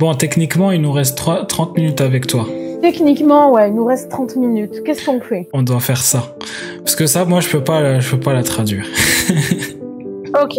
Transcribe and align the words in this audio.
Bon, 0.00 0.14
techniquement, 0.14 0.72
il 0.72 0.80
nous 0.80 0.92
reste 0.92 1.16
3 1.18 1.44
30 1.46 1.76
minutes 1.76 2.00
avec 2.00 2.26
toi. 2.26 2.46
Techniquement, 2.82 3.52
ouais, 3.52 3.68
il 3.68 3.74
nous 3.74 3.84
reste 3.84 4.08
30 4.10 4.36
minutes. 4.36 4.82
Qu'est-ce 4.84 5.04
qu'on 5.04 5.20
fait? 5.20 5.48
On 5.52 5.62
doit 5.62 5.80
faire 5.80 6.00
ça. 6.00 6.34
Parce 6.78 6.96
que 6.96 7.06
ça, 7.06 7.26
moi, 7.26 7.40
je 7.40 7.50
peux 7.50 7.62
pas, 7.62 8.00
je 8.00 8.10
peux 8.10 8.20
pas 8.20 8.32
la 8.32 8.42
traduire. 8.42 8.86
ok. 10.42 10.56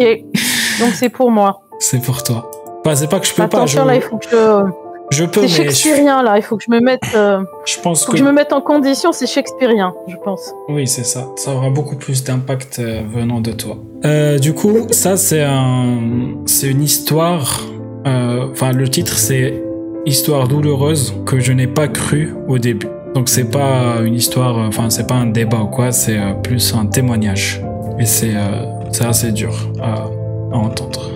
Donc 0.80 0.90
c'est 0.94 1.08
pour 1.08 1.30
moi. 1.30 1.60
C'est 1.80 2.00
pour 2.00 2.22
toi. 2.22 2.50
Bah, 2.84 2.94
c'est 2.94 3.08
pas 3.08 3.18
que 3.20 3.26
je 3.26 3.34
peux 3.34 3.42
Attention, 3.42 3.80
pas. 3.82 3.86
là, 3.88 3.96
il 3.96 4.02
faut 4.02 4.16
que 4.18 4.26
je. 4.30 4.62
Je 5.10 5.24
peux, 5.24 5.46
C'est 5.46 5.64
mais 5.64 5.68
je, 5.70 5.74
shakespearien, 5.74 6.22
là. 6.22 6.38
Il 6.38 6.42
faut 6.42 6.56
que 6.56 6.64
je 6.64 6.70
me 6.70 6.80
mette. 6.80 7.02
euh, 7.14 7.42
je 7.66 7.78
pense 7.80 8.00
faut 8.06 8.12
que, 8.12 8.16
que 8.16 8.18
je 8.18 8.24
me 8.24 8.32
mette 8.32 8.52
en 8.54 8.62
condition. 8.62 9.12
C'est 9.12 9.26
shakespearien, 9.26 9.92
je 10.08 10.16
pense. 10.24 10.52
oui, 10.70 10.86
c'est 10.86 11.04
ça. 11.04 11.26
Ça 11.36 11.52
aura 11.52 11.68
beaucoup 11.68 11.96
plus 11.96 12.24
d'impact 12.24 12.78
euh, 12.78 13.02
venant 13.12 13.40
de 13.40 13.52
toi. 13.52 13.76
Euh, 14.06 14.38
du 14.38 14.54
coup, 14.54 14.86
ça, 14.90 15.18
c'est 15.18 15.42
un, 15.42 15.98
c'est 16.46 16.68
une 16.68 16.82
histoire. 16.82 17.60
Euh, 18.06 18.46
Enfin, 18.50 18.72
le 18.72 18.88
titre, 18.88 19.16
c'est 19.18 19.62
Histoire 20.04 20.48
douloureuse 20.48 21.14
que 21.26 21.38
je 21.38 21.52
n'ai 21.52 21.68
pas 21.68 21.86
cru 21.86 22.34
au 22.48 22.58
début. 22.58 22.88
Donc, 23.14 23.28
c'est 23.28 23.50
pas 23.50 24.00
une 24.04 24.14
histoire. 24.14 24.58
euh, 24.58 24.66
Enfin, 24.68 24.90
c'est 24.90 25.06
pas 25.06 25.14
un 25.14 25.26
débat 25.26 25.60
ou 25.60 25.66
quoi. 25.66 25.92
C'est 25.92 26.18
euh, 26.18 26.32
plus 26.42 26.74
un 26.74 26.86
témoignage. 26.86 27.62
Et 28.00 28.04
c'est, 28.06 28.34
assez 29.00 29.30
dur 29.32 29.54
à, 29.80 30.06
entendre. 30.52 31.08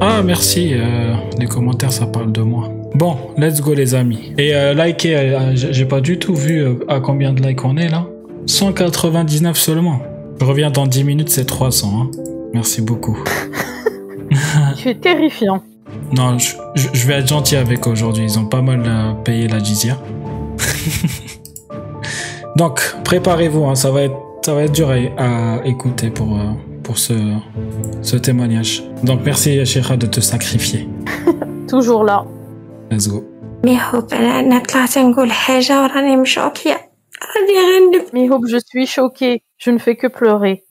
Ah, 0.00 0.22
merci. 0.22 0.74
les 1.38 1.46
commentaires, 1.46 1.92
ça 1.92 2.06
parle 2.06 2.32
de 2.32 2.42
moi. 2.42 2.68
Bon, 2.94 3.16
let's 3.38 3.60
go 3.60 3.72
les 3.72 3.94
amis. 3.94 4.32
Et 4.36 4.54
euh, 4.54 4.74
likez, 4.74 5.38
j'ai 5.54 5.84
pas 5.84 6.00
du 6.00 6.18
tout 6.18 6.34
vu 6.34 6.64
à 6.88 7.00
combien 7.00 7.32
de 7.32 7.40
likes 7.42 7.64
on 7.64 7.76
est 7.76 7.88
là. 7.88 8.06
199 8.46 9.56
seulement. 9.56 10.00
Je 10.40 10.44
reviens 10.44 10.70
dans 10.70 10.86
10 10.86 11.04
minutes, 11.04 11.28
c'est 11.30 11.44
300. 11.44 11.88
hein. 11.94 12.10
Merci 12.52 12.82
beaucoup 12.82 13.18
Tu 14.79 14.89
es 14.89 14.95
terrifiant. 14.95 15.59
Non, 16.17 16.37
je, 16.39 16.49
je- 16.75 16.89
je 16.93 17.07
vais 17.07 17.15
être 17.21 17.27
gentil 17.27 17.55
avec 17.55 17.79
eux 17.87 17.91
aujourd'hui. 17.91 18.23
Ils 18.23 18.37
ont 18.39 18.45
pas 18.55 18.61
mal 18.61 18.81
euh, 18.85 19.13
payé 19.25 19.47
la 19.47 19.59
jizya. 19.59 19.95
Donc, 22.55 22.75
préparez-vous. 23.03 23.65
hein, 23.65 23.75
ça 23.75 23.91
va 23.91 24.01
être 24.03 24.15
ça 24.45 24.53
va 24.53 24.61
être 24.63 24.73
dur 24.79 24.89
à, 24.91 24.93
à 25.27 25.65
écouter 25.65 26.09
pour 26.17 26.29
euh, 26.39 26.51
pour 26.83 26.97
ce 27.05 27.13
ce 28.09 28.15
témoignage. 28.27 28.83
Donc, 29.03 29.19
merci 29.25 29.65
Sheikha 29.65 29.97
de 29.97 30.07
te 30.15 30.21
sacrifier. 30.21 30.81
Toujours 31.67 32.03
là. 32.03 32.25
Let's 32.91 33.07
go. 33.07 33.23
ميهوب 33.65 34.13
أنا 34.13 34.39
أنا 34.39 34.59
طلعت 34.59 34.97
نقول 34.97 35.31
حاجة 35.31 35.81
وراني 35.81 36.17
مشوكية 36.17 36.89
راني 37.35 37.55
غنب 37.69 38.03
Mihoub, 38.13 38.45
je 38.47 38.57
suis 38.69 38.85
choquée. 38.87 39.41
Je 39.57 39.71
ne 39.71 39.77
fais 39.79 39.95
que 39.95 40.07
pleurer. 40.07 40.61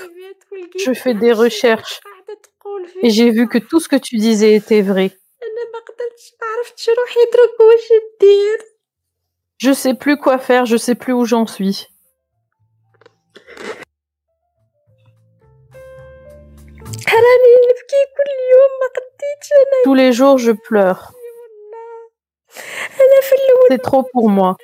je 0.85 0.93
fais 0.93 1.15
des 1.15 1.33
recherches 1.33 2.01
et 3.03 3.11
j'ai 3.11 3.31
vu 3.31 3.49
que 3.49 3.59
tout 3.59 3.81
ce 3.81 3.89
que 3.89 3.97
tu 3.97 4.17
disais 4.17 4.55
était 4.55 4.83
vrai. 4.83 5.13
Je 9.59 9.69
ne 9.69 9.75
sais 9.75 9.95
plus 9.95 10.17
quoi 10.17 10.39
faire, 10.39 10.67
je 10.67 10.75
ne 10.75 10.79
sais 10.79 10.95
plus 10.95 11.13
où 11.13 11.25
j'en 11.25 11.47
suis. 11.47 11.89
Tous 19.85 19.95
les 19.95 20.13
jours, 20.13 20.39
je 20.39 20.53
pleure. 20.53 21.13
Trop 23.79 24.03
pour 24.13 24.29
moi. 24.29 24.57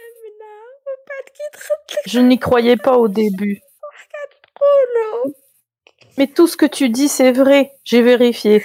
Je 2.07 2.21
n'y 2.21 2.39
croyais 2.39 2.77
pas 2.77 2.97
au 2.97 3.09
début. 3.09 3.61
Mais 6.17 6.27
tout 6.27 6.47
ce 6.47 6.57
que 6.57 6.67
tu 6.67 6.89
dis, 6.89 7.09
c'est 7.09 7.33
vrai. 7.33 7.73
J'ai 7.85 8.03
vérifié. 8.03 8.65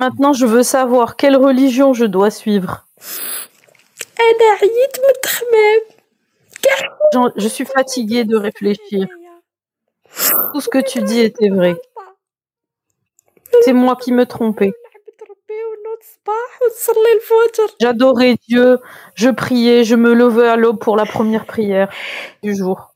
Maintenant, 0.00 0.32
je 0.32 0.46
veux 0.46 0.64
savoir 0.64 1.16
quelle 1.16 1.36
religion 1.36 1.92
je 1.94 2.04
dois 2.04 2.30
suivre. 2.30 2.86
Je 7.36 7.48
suis 7.48 7.64
fatiguée 7.64 8.24
de 8.24 8.36
réfléchir. 8.36 9.06
Tout 10.52 10.60
ce 10.60 10.68
que 10.68 10.78
tu 10.78 11.02
dis 11.02 11.20
était 11.20 11.50
vrai. 11.50 11.76
C'est 13.62 13.72
moi 13.72 13.96
qui 13.96 14.12
me 14.12 14.26
trompais. 14.26 14.72
J'adorais 17.80 18.36
Dieu, 18.48 18.78
je 19.14 19.28
priais, 19.28 19.84
je 19.84 19.94
me 19.96 20.14
levais 20.14 20.48
à 20.48 20.56
l'aube 20.56 20.78
pour 20.78 20.96
la 20.96 21.04
première 21.04 21.46
prière 21.46 21.88
du 22.42 22.54
jour. 22.54 22.94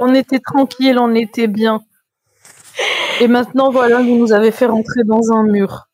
On 0.00 0.14
était 0.14 0.40
tranquille, 0.40 0.98
on 0.98 1.14
était 1.14 1.46
bien. 1.46 1.80
Et 3.20 3.28
maintenant, 3.28 3.70
voilà, 3.70 3.98
vous 3.98 4.16
nous 4.16 4.32
avez 4.32 4.50
fait 4.50 4.66
rentrer 4.66 5.02
dans 5.04 5.32
un 5.32 5.42
mur. 5.44 5.88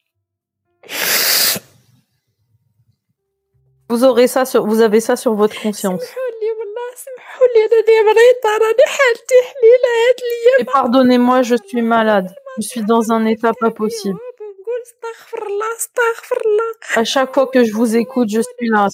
Vous 3.88 4.04
aurez 4.04 4.26
vous 4.64 4.80
avez 4.80 5.00
ça 5.00 5.16
sur 5.16 5.34
votre 5.34 5.60
conscience. 5.60 6.02
Et 10.58 10.64
pardonnez-moi, 10.64 11.42
je 11.42 11.56
suis 11.66 11.82
malade. 11.82 12.34
Je 12.58 12.62
suis 12.62 12.82
dans 12.82 13.12
un 13.12 13.24
état 13.26 13.52
pas 13.58 13.70
possible. 13.70 14.18
À 16.96 17.04
chaque 17.04 17.34
fois 17.34 17.46
que 17.46 17.64
je 17.64 17.72
vous 17.72 17.96
écoute, 17.96 18.28
je 18.30 18.40
suis 18.40 18.68
là. 18.68 18.90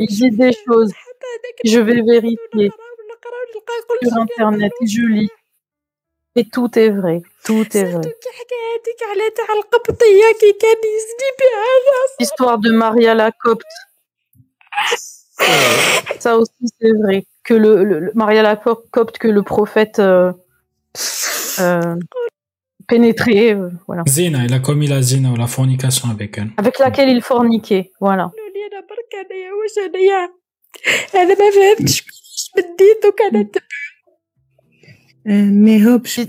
Il 0.00 0.06
dit 0.08 0.30
des 0.30 0.52
choses. 0.66 0.92
Je 1.64 1.80
vais 1.80 2.00
vérifier 2.02 2.70
sur 4.02 4.16
Internet 4.16 4.72
et 4.80 4.86
je 4.86 5.02
lis. 5.02 5.30
Et 6.36 6.44
tout 6.44 6.78
est 6.78 6.90
vrai, 6.90 7.22
tout 7.44 7.66
est 7.76 7.84
vrai. 7.84 8.16
Histoire 12.20 12.58
de 12.58 12.70
Maria 12.70 13.14
la 13.14 13.32
Copte 13.32 13.64
ça 16.18 16.36
aussi, 16.36 16.52
c'est 16.80 16.92
vrai. 17.02 17.26
Que 17.44 17.54
le, 17.54 17.84
le, 17.84 18.00
le 18.00 18.12
Maria 18.14 18.42
Laporte 18.42 18.90
copte 18.90 19.18
que 19.18 19.28
le 19.28 19.42
prophète 19.42 19.98
euh, 20.00 20.32
euh, 21.60 21.96
pénétré. 22.86 23.52
Euh, 23.52 23.70
voilà. 23.86 24.02
Zina, 24.06 24.44
il 24.44 24.52
a 24.52 24.58
commis 24.58 24.86
la 24.86 25.00
zina 25.00 25.30
la 25.36 25.46
fornication 25.46 26.10
avec 26.10 26.36
elle. 26.38 26.50
Avec 26.56 26.78
laquelle 26.78 27.08
il 27.08 27.22
forniquait, 27.22 27.92
voilà. 28.00 28.30
Euh, 35.26 35.44
mais 35.50 35.84
hop, 35.86 36.06
je 36.06 36.24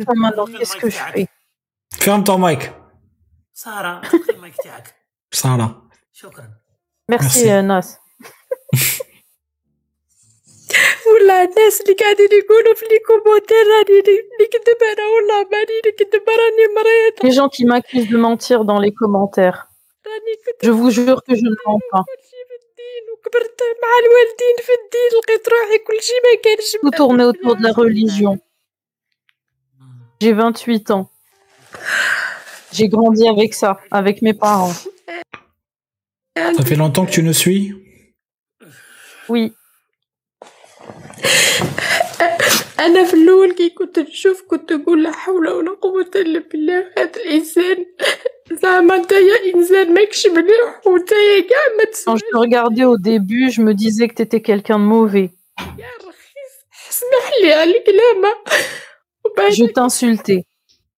qu'est-ce 0.58 0.76
que 0.78 0.90
je 0.90 0.98
fais? 0.98 1.28
Ferme 1.94 2.24
ton 2.24 2.38
mic. 2.38 2.72
Sarah, 3.54 4.02
Sarah. 5.32 5.82
Merci, 7.10 7.46
Merci. 7.46 7.50
Euh, 7.50 7.62
Nas. 7.62 8.00
ولا 11.13 11.43
الناس 11.45 11.81
اللي 11.81 11.95
قاعدين 11.95 12.29
يقولوا 12.33 12.75
في 12.75 12.85
لي 12.91 12.99
كومونتير 13.07 13.57
راني 13.73 13.99
نكذب 14.41 14.83
انا 14.93 15.07
والله 15.15 15.49
ماني 15.53 15.79
نكذب 15.87 16.23
راني 16.29 16.65
مريض 16.77 17.15
Les 17.27 17.35
gens 17.39 17.49
qui 17.49 17.65
m'accusent 17.65 18.09
de 18.09 18.17
mentir 18.17 18.65
dans 18.65 18.79
les 18.85 18.93
commentaires. 18.93 19.59
راني 20.07 20.35
كنت 20.47 20.67
Je 20.67 20.71
vous 20.71 20.91
jure 20.91 21.23
que 21.27 21.35
je 21.37 21.43
ne 21.43 21.55
mens 21.67 21.81
pas. 21.93 22.05
كلشي 22.05 22.41
في 22.49 22.55
الدين 22.61 23.05
وكبرت 23.13 23.61
مع 23.83 23.93
الوالدين 24.03 24.57
في 24.67 24.73
الدين 24.81 25.19
لقيت 25.19 25.49
روحي 25.49 25.79
كلشي 25.79 26.13
ما 26.25 26.41
كانش 26.45 26.77
Tout 26.77 26.91
tournait 26.97 27.25
autour 27.33 27.57
de 27.57 27.63
la 27.63 27.73
religion. 27.73 28.39
J'ai 30.23 30.33
28 30.33 30.91
ans. 30.91 31.11
J'ai 32.73 32.89
grandi 32.89 33.29
avec 33.29 33.53
ça, 33.55 33.79
avec 33.91 34.23
mes 34.23 34.33
parents. 34.35 34.73
Ça 36.37 36.63
fait 36.69 36.77
longtemps 36.77 37.05
que 37.07 37.11
tu 37.13 37.23
nous 37.23 37.33
suis 37.45 37.63
Oui, 39.29 39.51
انا 42.81 43.05
في 43.05 43.15
الاول 43.15 43.53
كي 43.53 43.71
كنت 43.71 43.99
نشوف 43.99 44.43
كنت 44.49 44.73
نقول 44.73 45.03
لا 45.03 45.13
حول 45.13 45.49
ولا 45.49 45.71
قوه 45.71 46.11
الا 46.17 46.39
بالله 46.53 46.79
هذا 46.99 47.17
الانسان 47.17 47.87
زعما 48.53 48.97
نتايا 48.97 49.55
انسان 49.55 49.95
ماكش 49.95 50.27
مليح 50.27 50.87
ونتايا 50.87 51.41
كاع 51.41 51.59
ما 51.79 51.85
quand 51.85 51.91
تسوى 51.93 52.19
je 52.19 52.23
te 52.23 52.37
regardais 52.39 52.85
au 52.85 52.99
début, 52.99 53.51
je 53.51 53.63
me 53.63 53.73
disais 53.75 54.09
que 54.09 54.15
tu 54.15 54.23
étais 54.23 54.41
quelqu'un 54.41 54.79
de 54.79 54.85
mauvais. 54.85 55.31
يا 55.79 55.91
رخيص 56.01 56.55
اسمح 56.91 57.33
لي 57.43 57.53
على 57.53 57.79
الكلامة 57.79 58.29
وبعد 59.25 59.53
Je 59.53 59.65
t'insultais 59.65 60.43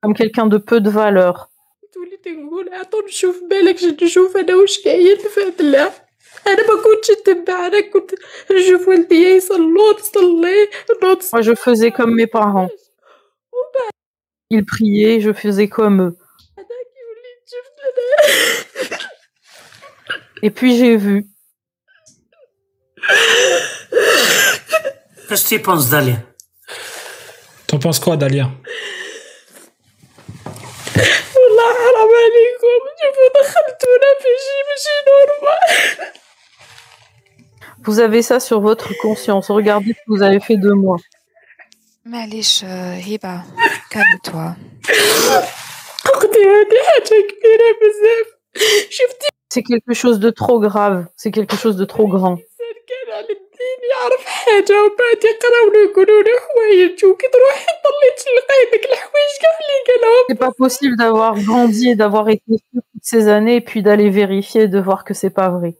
comme 0.02 0.14
quelqu'un 0.14 0.46
de 0.46 0.58
peu 0.58 0.80
de 0.80 0.90
valeur. 0.90 1.48
وليت 6.46 6.60
نقول 6.60 6.66
عطو 6.66 6.66
نشوف 6.66 6.66
بالك 6.66 6.66
جيت 6.66 6.66
نشوف 6.66 6.66
انا 6.66 6.66
واش 6.66 6.66
كاين 6.66 6.66
في 6.66 6.66
هاد 6.66 6.66
الله 6.66 6.66
انا 6.66 6.66
ما 6.66 6.82
كنتش 6.82 7.10
نتبع 7.10 7.66
انا 7.66 7.80
كنت 7.80 8.10
نشوف 8.52 8.88
والديا 8.88 9.28
يصلوا 9.30 9.92
نصلي 9.94 10.68
نوض 11.02 11.22
Moi, 11.32 11.42
je 11.42 11.54
faisais 11.54 11.92
comme 11.92 12.14
mes 12.14 12.26
parents. 12.26 12.70
Ils 14.50 14.64
priaient, 14.64 15.20
je 15.20 15.32
faisais 15.32 15.68
comme 15.68 16.00
eux. 16.00 16.16
هذاك 16.58 16.92
وليت 17.08 17.44
شفت 17.52 17.78
انا 17.80 18.98
Et 20.46 20.50
puis 20.50 20.76
j'ai 20.78 20.96
vu. 20.96 21.26
Qu'est-ce 25.28 25.44
que 25.44 25.48
tu 25.56 25.62
penses, 25.62 25.88
Dalia 25.90 26.18
T'en 27.68 27.78
penses 27.78 28.00
quoi, 28.00 28.16
Dalia 28.16 28.46
والله 31.36 31.72
حرام 31.74 32.10
عليكم 32.24 32.80
شوفوا 33.00 33.28
دخلتونا 33.40 34.10
في 34.20 34.30
شي 34.44 34.58
ماشي 34.68 34.96
نورمال 35.08 36.12
vous 37.83 37.99
avez 37.99 38.21
ça 38.21 38.39
sur 38.39 38.61
votre 38.61 38.89
conscience. 39.01 39.49
Regardez 39.49 39.93
ce 39.93 39.97
que 40.05 40.15
vous 40.17 40.21
avez 40.21 40.39
fait 40.39 40.57
de 40.57 40.71
moi. 40.71 40.97
Malish, 42.05 42.63
euh, 42.63 42.97
Hiba, 43.05 43.43
calme-toi. 43.89 44.55
C'est 49.49 49.63
quelque 49.63 49.93
chose 49.93 50.19
de 50.19 50.29
trop 50.29 50.59
grave. 50.59 51.05
C'est 51.15 51.31
quelque 51.31 51.55
chose 51.55 51.75
de 51.75 51.85
trop 51.85 52.07
grand. 52.07 52.37
C'est 60.29 60.39
pas 60.39 60.51
possible 60.51 60.97
d'avoir 60.97 61.39
grandi 61.39 61.89
et 61.89 61.95
d'avoir 61.95 62.29
été 62.29 62.57
toutes 62.73 62.83
ces 63.01 63.27
années 63.27 63.57
et 63.57 63.61
puis 63.61 63.83
d'aller 63.83 64.09
vérifier 64.09 64.63
et 64.63 64.67
de 64.67 64.79
voir 64.79 65.03
que 65.03 65.13
c'est 65.13 65.29
pas 65.29 65.49
vrai. 65.49 65.75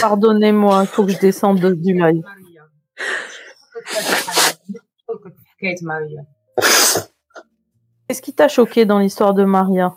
Pardonnez-moi, 0.00 0.82
il 0.82 0.86
faut 0.86 1.04
que 1.04 1.12
je 1.12 1.18
descende 1.18 1.60
du 1.60 1.94
live. 1.94 2.22
Qu'est-ce 8.08 8.22
qui 8.22 8.34
t'a 8.34 8.48
choqué 8.48 8.84
dans 8.84 8.98
l'histoire 8.98 9.34
de 9.34 9.44
Maria? 9.44 9.94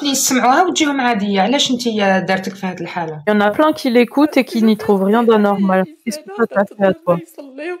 اللي 0.00 0.12
يسمعوها 0.12 0.62
وتجيهم 0.62 1.00
عاديه 1.00 1.40
علاش 1.40 1.70
انت 1.70 1.88
دارتك 2.28 2.54
في 2.54 2.66
هذه 2.66 2.80
الحاله 2.80 3.22
Il 3.28 3.32
y 3.32 3.36
en 3.36 3.40
a 3.40 3.50
plein 3.50 3.72
qui 3.72 3.90
l'écoutent 3.90 4.36
et 4.36 4.44
qui 4.44 4.62
n'y 4.62 4.76
trouvent 4.76 5.04
rien 5.04 5.22
d'anormal. 5.22 5.84
Qu'est-ce 6.04 6.18
que 6.18 6.30
ça 6.38 6.46
t'a 6.46 6.64
fait 6.64 6.86
à 6.86 6.94
toi 6.94 7.18
يصليو 7.22 7.78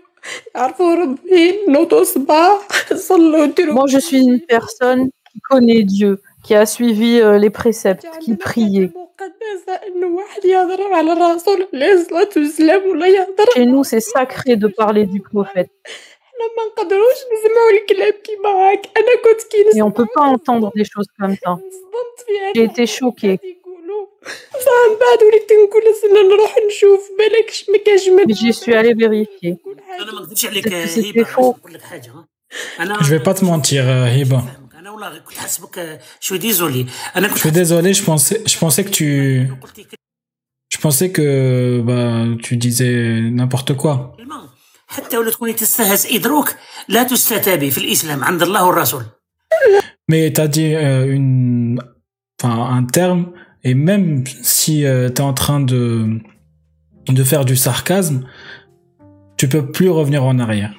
يعرفوا 0.54 0.94
ربي 0.94 1.54
نوضوا 1.68 2.00
الصباح 2.00 2.58
صلوا 2.94 3.46
ديروا 3.46 3.74
Moi, 3.74 3.86
je 3.86 3.98
suis 3.98 4.22
une 4.22 4.40
personne 4.40 5.10
qui 5.32 5.40
connaît 5.40 5.82
Dieu, 5.82 6.20
qui 6.44 6.54
a 6.54 6.66
suivi 6.66 7.20
euh, 7.20 7.38
les 7.38 7.50
préceptes, 7.50 8.06
qui 8.20 8.36
priait. 8.36 8.90
مقدسة 9.20 9.86
انه 9.86 10.06
واحد 10.06 10.44
يهضر 10.44 10.92
على 10.94 11.12
الرسول 11.12 11.68
عليه 11.74 11.92
الصلاة 11.92 12.28
والسلام 12.36 12.82
ولا 12.90 13.06
يهضر 13.06 13.44
Chez 13.54 13.66
nous, 13.66 13.84
c'est 13.84 14.00
sacré 14.00 14.56
de 14.56 14.68
parler 14.68 15.06
du 15.06 15.20
prophète. 15.20 15.70
حنا 16.34 16.44
ما 16.56 16.62
نقدروش 16.68 17.18
نسمعوا 17.32 17.70
الكلام 17.80 18.12
كيما 18.24 18.48
هاك 18.48 18.82
انا 18.96 19.14
كنت 19.24 19.42
كي 19.50 19.78
Et 19.78 19.82
on 19.82 19.90
peut 19.90 20.10
pas 20.18 20.26
entendre 20.36 20.68
des 20.78 20.84
choses 20.92 21.10
comme 21.20 21.36
ça. 21.44 21.50
صدمت 21.76 22.18
في 22.26 22.32
هاد 22.40 22.54
J'ai 22.56 22.70
été 22.72 22.86
choquée. 22.86 23.38
يقولوا 23.44 24.06
بصح 24.54 24.78
من 24.90 24.96
بعد 25.00 25.22
وليت 25.22 25.52
نقول 25.52 25.82
سنة 26.02 26.22
نروح 26.34 26.54
نشوف 26.66 27.00
بالكش 27.18 27.70
ما 27.70 27.78
كاجمل 27.78 28.24
Mais 28.24 28.36
j'y 28.36 28.52
suis 28.52 28.74
allée 28.74 28.94
vérifier. 28.94 29.56
انا 30.00 30.12
ما 30.12 30.20
نكذبش 30.20 30.46
عليك 30.46 30.68
Peut-être 30.68 30.70
que 30.70 30.74
هبه 30.74 31.24
c'était 31.24 31.26
faux. 31.34 31.38
نقول 31.58 31.74
لك 31.74 31.82
حاجه 31.82 32.10
ها؟ 32.10 32.26
انا 32.80 32.98
Je 32.98 33.02
vais 33.06 33.22
pas 33.28 33.34
te 33.34 33.44
mentir, 33.44 33.84
euh, 33.84 34.08
Hiba. 34.16 34.36
فاهمك. 34.36 34.74
انا 34.78 34.90
والله 34.90 35.18
كنت 35.18 35.36
حاسبك 35.38 36.00
شوي 36.20 36.38
ديزولي 36.38 36.86
انا 37.16 37.28
كنت 37.28 37.38
Je 37.38 37.40
suis 37.40 37.52
désolé, 37.52 37.94
je 37.94 38.02
pensais, 38.04 38.40
je 38.52 38.58
pensais 38.58 38.84
que 38.84 38.90
tu, 38.90 39.48
قلتي 39.62 39.86
je 40.74 40.78
pensais 40.78 41.10
que 41.16 41.26
bah 41.88 42.26
tu 42.44 42.56
disais 42.56 42.94
n'importe 43.38 43.70
quoi. 43.82 43.94
كلمه 44.96 45.06
حتى 45.06 45.18
ولو 45.18 45.30
تكوني 45.30 45.52
تستهزئي 45.52 46.18
دروك 46.18 46.54
لا 46.88 47.02
تستتابي 47.02 47.70
في 47.70 47.78
الاسلام 47.78 48.24
عند 48.24 48.42
الله 48.42 48.64
والرسول 48.64 49.02
Mais 50.12 50.32
t'as 50.36 50.48
dit 50.48 50.74
euh, 50.74 51.16
une, 51.16 51.78
enfin 52.36 52.54
un 52.78 52.84
terme, 52.98 53.22
et 53.68 53.74
même 53.88 54.24
si 54.56 54.74
euh, 54.84 55.08
t'es 55.14 55.22
en 55.30 55.34
train 55.42 55.60
de 55.72 55.82
de 57.18 57.24
faire 57.30 57.44
du 57.50 57.56
sarcasme, 57.66 58.18
tu 59.38 59.44
peux 59.52 59.64
plus 59.76 59.90
revenir 59.98 60.22
en 60.24 60.36
arrière 60.46 60.74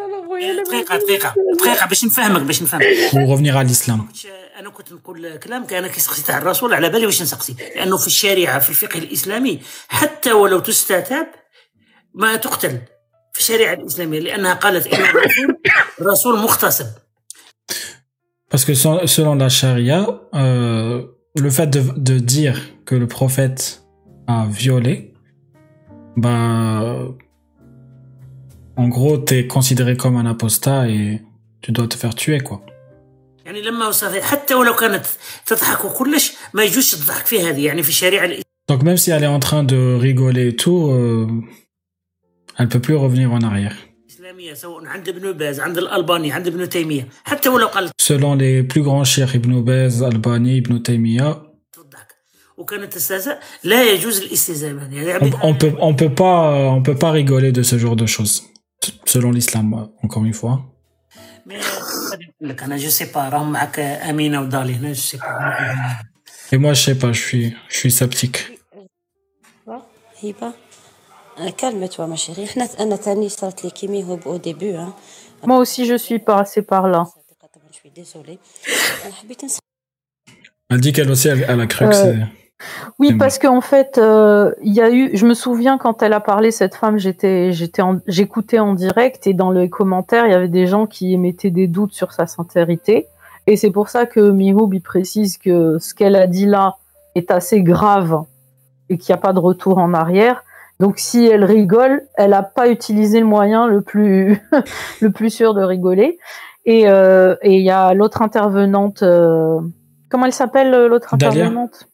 انا 0.00 0.26
خويا 0.28 0.50
انا 0.50 0.62
ما 0.62 0.64
دقيقه 0.64 0.96
دقيقه 0.98 1.34
دقيقه 1.60 1.86
باش 1.86 2.04
نفهمك 2.04 2.42
باش 2.42 2.62
نفهمك 2.62 2.84
ou 3.12 3.26
revenir 3.36 3.56
à 3.56 3.62
l'islam. 3.64 4.00
كنتش- 4.08 4.26
انا 4.58 4.70
كنت 4.70 4.92
نقول 4.92 5.36
كلام 5.36 5.66
كان 5.66 5.86
كيسقسي 5.86 6.22
تاع 6.22 6.38
الرسول 6.38 6.74
على 6.74 6.88
بالي 6.88 7.06
واش 7.06 7.22
نسقسي 7.22 7.54
لانه 7.76 7.96
في 7.96 8.06
الشريعه 8.06 8.58
في 8.58 8.70
الفقه 8.70 8.98
الاسلامي 8.98 9.60
حتى 9.88 10.32
ولو 10.32 10.58
تستتاب 10.58 11.26
ما 12.14 12.36
تقتل 12.36 12.78
في 13.36 13.40
الشريعه 13.40 13.74
الاسلاميه 13.74 14.18
لانها 14.20 14.54
قالت 14.54 14.86
ان 14.86 15.00
الرسول 15.02 15.56
رسول 16.00 16.38
مغتصب 16.38 16.86
Parce 18.54 18.66
que 18.66 18.74
selon 18.74 19.06
selon 19.06 19.34
la 19.44 19.48
charia, 19.48 20.00
euh, 20.34 21.06
le 21.46 21.50
fait 21.56 21.68
de, 21.76 21.80
de 21.96 22.18
dire 22.18 22.56
que 22.84 22.94
le 22.94 23.06
prophète 23.06 23.82
a 24.26 24.46
violé, 24.60 25.14
bah, 26.16 27.08
en 28.76 28.88
gros, 28.88 29.16
t'es 29.16 29.46
considéré 29.46 29.96
comme 29.96 30.16
un 30.16 30.26
apostat 30.26 30.88
et 30.88 31.22
tu 31.62 31.72
dois 31.72 31.88
te 31.88 31.96
faire 31.96 32.14
tuer, 32.14 32.40
quoi. 32.40 32.60
يعني 33.46 33.62
لما 33.62 33.88
وصلت 33.88 34.22
حتى 34.22 34.54
ولو 34.54 34.74
كانت 34.74 35.06
تضحك 35.46 35.84
وكلش 35.84 36.32
ما 36.54 36.62
يجوز 36.62 36.90
تضحك 36.90 37.26
في 37.26 37.40
هذه 37.48 37.66
يعني 37.66 37.82
في 37.82 37.88
الشريعه 37.88 38.30
Donc 38.70 38.82
même 38.84 38.96
si 38.96 39.10
elle 39.10 39.24
est 39.24 39.34
en 39.38 39.40
train 39.40 39.64
de 39.64 39.96
rigoler 40.00 40.48
et 40.48 40.56
tout, 40.56 40.90
euh, 40.90 41.26
elle 42.57 42.65
ne 42.65 42.71
peut 42.71 42.79
plus 42.79 42.95
revenir 42.95 43.31
en 43.31 43.41
arrière. 43.41 43.75
Selon 47.99 48.35
les 48.35 48.63
plus 48.63 48.81
grands 48.81 49.03
chers 49.03 49.35
Ibn 49.35 49.61
Baz, 49.61 50.03
Albani, 50.03 50.57
Ibn 50.57 50.79
Taymiyyah, 50.79 51.43
on 55.43 55.53
peut, 55.53 55.73
on 55.79 55.93
peut 55.93 56.13
pas, 56.13 56.79
peut 56.83 56.95
pas 56.95 57.11
rigoler 57.11 57.51
de 57.51 57.61
ce 57.61 57.77
genre 57.77 57.95
de 57.95 58.07
choses. 58.07 58.43
Selon 59.05 59.31
l'islam, 59.31 59.89
encore 60.03 60.25
une 60.25 60.33
fois. 60.33 60.61
Et 66.51 66.57
moi, 66.57 66.73
je 66.73 66.81
sais 66.81 66.95
pas, 66.97 67.11
je 67.11 67.21
suis, 67.21 67.55
je 67.69 67.75
suis 67.75 67.91
sceptique. 67.91 68.59
Calme-toi, 71.55 72.07
ma 72.07 72.15
chérie. 72.15 72.49
au 74.25 74.37
début. 74.37 74.73
Hein. 74.73 74.93
Moi 75.45 75.57
aussi, 75.57 75.85
je 75.85 75.95
suis 75.95 76.19
passée 76.19 76.61
par 76.61 76.87
là. 76.87 77.07
Je 77.71 77.75
suis 77.75 77.91
désolée. 77.91 78.39
Elle 80.69 80.81
dit 80.81 80.91
qu'elle 80.91 81.09
aussi, 81.11 81.27
elle, 81.27 81.61
a 81.61 81.67
cru 81.67 81.85
que 81.85 81.95
euh, 81.95 82.13
c'est. 82.13 82.17
Oui, 82.99 83.13
parce 83.13 83.37
qu'en 83.37 83.61
fait, 83.61 83.99
il 84.63 84.73
y 84.73 84.81
a 84.81 84.89
eu. 84.89 85.15
Je 85.15 85.25
me 85.25 85.33
souviens 85.33 85.77
quand 85.77 86.01
elle 86.01 86.13
a 86.13 86.19
parlé 86.19 86.51
cette 86.51 86.75
femme, 86.75 86.97
j'étais, 86.97 87.51
j'écoutais 88.07 88.59
en 88.59 88.73
direct 88.73 89.27
et 89.27 89.33
dans 89.33 89.51
les 89.51 89.69
commentaires, 89.69 90.25
il 90.25 90.31
y 90.31 90.35
avait 90.35 90.47
des 90.47 90.65
gens 90.65 90.87
qui 90.87 91.13
émettaient 91.13 91.51
des 91.51 91.67
doutes 91.67 91.93
sur 91.93 92.13
sa 92.13 92.25
sincérité. 92.25 93.05
Et 93.45 93.55
c'est 93.55 93.71
pour 93.71 93.89
ça 93.89 94.05
que 94.05 94.19
Mihoub 94.19 94.73
il 94.73 94.81
précise 94.81 95.37
que 95.37 95.77
ce 95.79 95.93
qu'elle 95.93 96.15
a 96.15 96.27
dit 96.27 96.45
là 96.45 96.77
est 97.15 97.31
assez 97.31 97.61
grave 97.61 98.23
et 98.89 98.97
qu'il 98.97 99.13
n'y 99.13 99.19
a 99.19 99.21
pas 99.21 99.33
de 99.33 99.39
retour 99.39 99.77
en 99.77 99.93
arrière. 99.93 100.43
Donc 100.79 100.99
si 100.99 101.25
elle 101.25 101.43
rigole, 101.43 102.03
elle 102.15 102.31
n'a 102.31 102.43
pas 102.43 102.69
utilisé 102.69 103.19
le 103.19 103.25
moyen 103.25 103.67
le 103.67 103.81
plus 103.81 104.41
le 105.01 105.11
plus 105.11 105.29
sûr 105.29 105.53
de 105.53 105.63
rigoler. 105.63 106.19
Et 106.65 106.87
euh, 106.87 107.35
et 107.41 107.55
il 107.57 107.63
y 107.63 107.71
a 107.71 107.93
l'autre 107.93 108.21
intervenante. 108.21 109.01
euh, 109.03 109.59
comment 110.09 110.25
elle 110.25 110.33
s'appelle 110.33 110.73
euh, 110.73 110.87
l'autre 110.87 111.13
intervenante? 111.13 111.87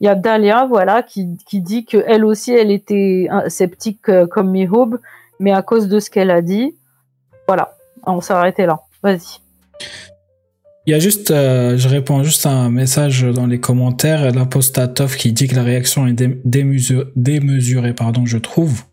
Il 0.00 0.06
y 0.06 0.08
a 0.08 0.14
Dalia, 0.14 0.66
voilà, 0.66 1.02
qui, 1.02 1.36
qui 1.46 1.60
dit 1.60 1.84
que 1.84 1.98
elle 2.06 2.24
aussi, 2.24 2.52
elle 2.52 2.70
était 2.70 3.28
sceptique 3.48 4.10
comme 4.30 4.50
Mihoub, 4.50 4.98
mais 5.40 5.52
à 5.52 5.62
cause 5.62 5.88
de 5.88 5.98
ce 5.98 6.08
qu'elle 6.08 6.30
a 6.30 6.40
dit, 6.40 6.76
voilà, 7.46 7.74
on 8.06 8.20
s'est 8.20 8.32
arrêté 8.32 8.64
là. 8.64 8.80
Vas-y. 9.02 9.40
Il 10.88 10.92
y 10.92 10.94
a 10.94 10.98
juste, 11.00 11.30
euh, 11.30 11.76
je 11.76 11.86
réponds 11.86 12.22
juste 12.24 12.46
à 12.46 12.50
un 12.50 12.70
message 12.70 13.20
dans 13.22 13.46
les 13.46 13.60
commentaires, 13.60 14.32
l'apostatov 14.32 15.16
qui 15.16 15.32
dit 15.34 15.46
que 15.46 15.54
la 15.54 15.62
réaction 15.62 16.06
est 16.06 16.14
dé- 16.14 16.40
démesu- 16.46 17.04
démesurée, 17.14 17.92
pardon, 17.92 18.24
je 18.24 18.38
trouve. 18.38 18.84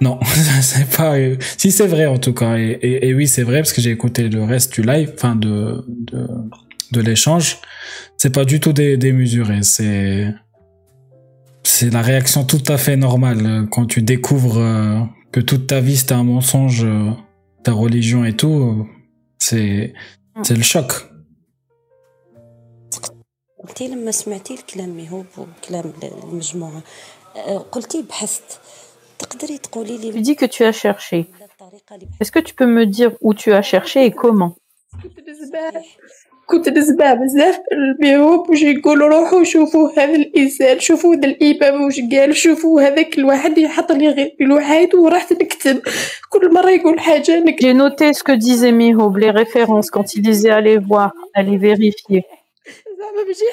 Non, 0.00 0.18
c'est 0.62 0.88
pas. 0.96 1.16
Si 1.58 1.70
c'est 1.70 1.86
vrai 1.86 2.06
en 2.06 2.16
tout 2.16 2.32
cas, 2.32 2.56
et, 2.56 3.12
oui 3.12 3.26
c'est 3.28 3.42
vrai 3.42 3.58
parce 3.58 3.74
que 3.74 3.82
j'ai 3.82 3.90
écouté 3.90 4.30
le 4.30 4.42
reste 4.42 4.72
du 4.72 4.80
live, 4.80 5.12
enfin 5.14 5.36
de 5.36 5.84
de, 5.86 6.26
de 6.92 7.00
l'échange. 7.02 7.58
c'est 8.16 8.32
pas 8.32 8.46
du 8.46 8.58
tout 8.58 8.72
dé- 8.72 8.96
démesuré. 8.96 9.58
C'est 9.62 10.32
c'est 11.62 11.90
la 11.92 12.00
réaction 12.00 12.42
tout 12.44 12.62
à 12.68 12.78
fait 12.78 12.96
normale 12.96 13.44
euh, 13.44 13.66
quand 13.70 13.84
tu 13.84 14.00
découvres 14.00 14.56
euh, 14.56 15.00
que 15.30 15.40
toute 15.40 15.66
ta 15.66 15.80
vie 15.82 15.98
c'était 15.98 16.14
un 16.14 16.24
mensonge, 16.24 16.86
ta 17.64 17.72
religion 17.72 18.24
et 18.24 18.32
tout. 18.32 18.88
C'est 19.38 19.92
c'est 20.43 20.57
le 20.57 20.63
choc. 20.63 20.91
قلتي 23.67 23.87
لما 23.87 24.11
سمعتي 24.11 24.53
الكلام 24.53 24.89
ميهوب 24.89 25.25
وكلام 25.37 25.93
المجموعة 26.03 26.81
آه، 27.35 27.57
قلتي 27.57 28.01
بحثت 28.01 28.59
تقدري 29.19 29.57
تقولي 29.57 29.97
Tu 29.97 30.01
لي 30.15 30.23
dis 30.23 30.35
que 30.35 30.45
tu 30.45 30.63
as 30.63 30.71
cherché. 30.71 31.25
الطريقة 31.41 31.95
اللي 31.95 32.07
Est-ce 32.23 32.31
que 32.31 32.39
tu 32.39 32.53
peux 32.53 32.65
me 32.65 32.85
dire 32.85 33.11
où 33.21 33.33
tu 33.33 33.53
as 33.53 33.61
cherché 33.61 34.05
et 34.05 34.11
comment 34.11 34.55
كنت 36.46 36.68
نسمع 36.68 37.14
بزاف 37.14 37.60
البيوب 37.72 38.50
واش 38.50 38.62
يقولوا 38.62 39.08
روحوا 39.08 39.44
شوفوا 39.44 39.90
هذا 39.98 40.14
الإنسان 40.14 40.80
شوفوا 40.80 41.14
هذا 41.14 41.28
الإمام 41.28 41.82
واش 41.84 42.00
قال 42.12 42.36
شوفوا 42.36 42.82
هذاك 42.82 43.18
الواحد 43.18 43.58
يحط 43.58 43.92
لي 43.92 44.08
غير 44.08 44.36
الوحيد 44.40 44.94
ورحت 44.94 45.32
نكتب 45.32 45.82
كل 46.30 46.52
مرة 46.52 46.70
يقول 46.70 47.00
حاجة 47.00 47.40
نكتب 47.40 47.62
J'ai 47.66 47.74
noté 47.74 48.12
ce 48.12 48.22
que 48.22 48.32
disait 48.32 48.72
Mihob, 48.72 49.16
les 49.16 49.30
références, 49.30 49.90
quand 49.90 50.14
il 50.14 50.22
disait 50.22 50.50
aller 50.50 50.78
voir, 50.78 51.12
aller 51.34 51.56
vérifier. 51.56 52.24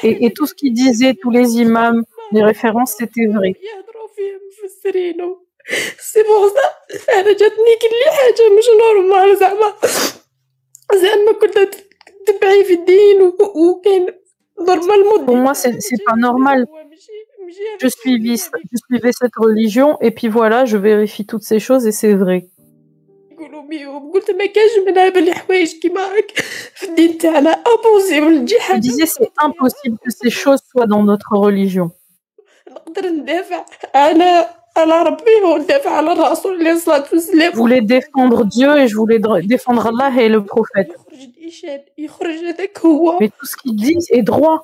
Et, 0.03 0.25
et 0.25 0.31
tout 0.31 0.45
ce 0.49 0.53
qu'il 0.53 0.73
disait, 0.73 1.13
tous 1.21 1.31
les 1.31 1.47
imams, 1.63 2.03
les 2.31 2.43
références, 2.43 2.95
c'était 2.99 3.27
vrai. 3.27 3.53
سي 5.99 6.23
بوغ 6.23 6.47
سا 6.47 6.65
أنا 7.19 7.33
جاتني 7.33 7.73
كل 7.81 8.11
حاجة 8.11 8.49
مش 8.57 8.65
نورمال 8.79 9.37
زعما 9.37 9.73
زعما 10.93 11.31
كنت 11.41 11.75
تبعي 12.26 12.64
في 12.64 12.72
الدين 12.72 13.22
و- 13.22 13.36
وكاين 13.54 14.06
نورمالمون 14.60 15.26
Pour 15.26 15.36
moi, 15.36 15.54
c'est 15.54 15.74
c'est 15.86 16.02
pas 16.08 16.16
normal. 16.28 16.66
Je 17.82 17.88
suivais, 17.98 18.36
je 18.72 18.76
suivais 18.86 19.12
cette 19.20 19.36
religion 19.46 19.88
et 20.06 20.10
puis 20.16 20.28
voilà, 20.38 20.58
je 20.72 20.76
vérifie 20.88 21.24
toutes 21.30 21.46
ces 21.50 21.60
choses 21.66 21.84
et 21.86 21.92
c'est 21.92 22.14
vrai. 22.14 22.48
يقولوا 23.30 23.62
بيهم 23.68 24.12
قلت 24.12 24.30
ما 24.30 24.46
كانش 24.46 24.72
من 24.86 24.98
هذا 24.98 25.18
الحوايج 25.20 25.72
كيما 25.82 26.00
هاك 26.00 26.30
في 26.74 26.86
الدين 26.88 27.18
تاعنا 27.18 27.50
امبوسيبل 27.50 28.44
تجي 28.44 28.54
Je 28.56 28.60
حاجه 28.60 28.80
disais, 28.80 29.06
c'est 29.06 29.32
impossible 29.46 29.98
que 30.04 30.10
ces 30.10 30.30
choses 30.30 30.60
soient 30.72 30.86
dans 30.86 31.02
notre 31.04 31.32
religion. 31.36 31.90
نقدر 34.70 34.70
ندافع 34.70 34.82
انا 34.82 34.94
على 34.94 35.08
ربي 35.08 35.42
وندافع 35.54 35.90
على 35.90 36.12
الرسول 36.12 36.60
عليه 36.60 36.72
الصلاه 36.72 37.04
Je 37.04 37.12
والسلام 37.12 37.52
voulais 37.52 37.80
défendre 37.80 38.44
Dieu 38.44 38.76
et 38.78 38.88
je 38.88 38.96
voulais 38.96 39.18
dr- 39.18 39.46
défendre 39.46 39.86
Allah 39.86 40.10
et 40.22 40.28
le 40.28 40.44
prophète. 40.44 40.90
يخرج 40.90 41.22
الإشان 41.38 41.80
يخرج 41.98 42.34
هذاك 42.44 42.78
هو 42.78 43.18
Mais 43.18 43.28
tout 43.28 43.46
ce 43.46 43.56
qu'il 43.56 43.76
dit 43.76 43.98
est 44.12 44.22
droit. 44.22 44.60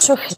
شوفي 0.00 0.36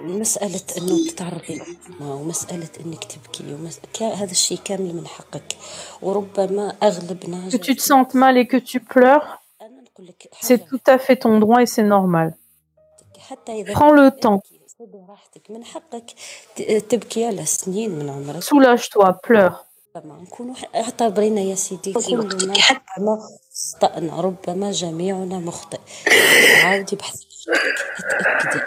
مسألة 0.00 0.60
إنه 0.78 1.08
تتعرضي 1.10 1.54
للظلمة 1.54 2.14
ومسألة 2.14 2.68
إنك 2.86 3.04
تبكي 3.04 3.54
ومس... 3.54 3.80
كا- 3.98 4.14
هذا 4.14 4.30
الشيء 4.30 4.58
كامل 4.64 4.94
من 4.94 5.06
حقك 5.06 5.56
وربما 6.02 6.68
أغلبنا 6.82 7.50
Que 7.50 7.56
tu 7.56 7.76
te 7.76 7.82
sentes 7.82 8.14
mal 8.14 8.38
et 8.38 8.46
que 8.46 8.56
tu 8.56 8.80
pleures, 8.80 9.38
أنا 9.62 9.82
نقول 9.82 10.06
لك 10.06 10.28
c'est 10.42 10.46
حاجة 10.46 10.66
tout 10.68 10.92
à 10.92 10.98
fait 10.98 11.16
ton 11.16 11.38
droit 11.38 11.62
et 11.62 11.66
c'est 11.66 11.82
normal. 11.84 12.34
حتى 13.26 13.52
إذا 13.52 13.74
Prends 13.74 13.92
le 13.92 14.10
temps, 14.10 14.40
خذي 14.78 15.04
راحتك 15.08 15.50
من 15.50 15.64
حقك 15.64 16.10
ت- 16.56 16.62
تبكي 16.88 17.24
على 17.26 17.44
سنين 17.46 17.90
من 17.90 18.10
عمرك 18.10 18.42
soulage-toi, 18.44 19.12
pleure. 19.26 19.52
ربما 19.96 20.18
نكونوا 20.22 20.54
اعتبرينا 20.74 21.40
يا 21.40 21.54
سيدي 21.54 21.92
كلنا 21.92 22.54
ربما 22.98 23.18
أخطأنا 23.74 24.20
ربما 24.20 24.70
جميعنا 24.70 25.38
مخطئ 25.38 25.78
عاودي 26.64 26.96
ابحثي 26.96 27.18
في 27.18 27.50
نفسك، 27.50 27.84
تأكدي 28.20 28.60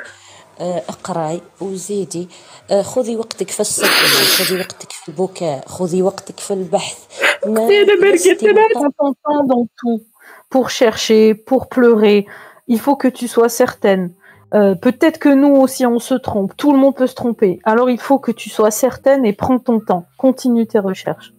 آه، 0.60 0.84
اقراي 0.90 1.42
وزيدي 1.62 2.28
آه، 2.72 2.82
خذي 2.82 3.16
وقتك 3.16 3.50
في 3.52 3.60
الصدمة 3.60 3.90
خذي 4.38 4.60
وقتك 4.60 4.92
في 4.92 5.10
البكاء 5.10 5.68
خذي 5.68 6.02
وقتك 6.02 6.40
في 6.40 6.52
البحث 6.54 6.98
ما 7.46 7.68
أنا 7.68 7.96
ما 7.96 8.08
لستي 8.16 8.30
لقيت 8.30 8.44
أنا 8.44 8.62
مضطرة. 8.68 8.90
Prends 8.90 8.94
ton 9.00 9.14
temps 9.14 9.44
dans 9.54 9.66
tout. 9.80 10.00
Pour 10.54 10.70
chercher, 10.70 11.34
pour 11.50 11.62
pleurer. 11.76 12.26
Il 12.74 12.80
faut 12.86 12.96
que 13.04 13.08
tu 13.20 13.28
sois 13.28 13.50
certaine. 13.64 14.06
Euh, 14.53 14.75
peut-être 14.75 15.19
que 15.19 15.29
nous 15.29 15.55
aussi 15.55 15.87
on 15.87 16.01
se 16.01 16.15
trompe, 16.15 16.57
tout 16.57 16.73
le 16.73 16.79
monde 16.79 16.97
peut 16.97 17.07
se 17.07 17.15
tromper. 17.15 17.61
Alors 17.65 17.89
il 17.89 18.01
faut 18.01 18.19
que 18.19 18.33
tu 18.33 18.51
sois 18.51 18.71
certaine 18.71 19.25
et 19.25 19.33
prends 19.33 19.59
ton 19.59 19.79
temps, 19.81 20.07
continue 20.19 20.67
tes 20.67 20.81
recherches. 20.81 21.33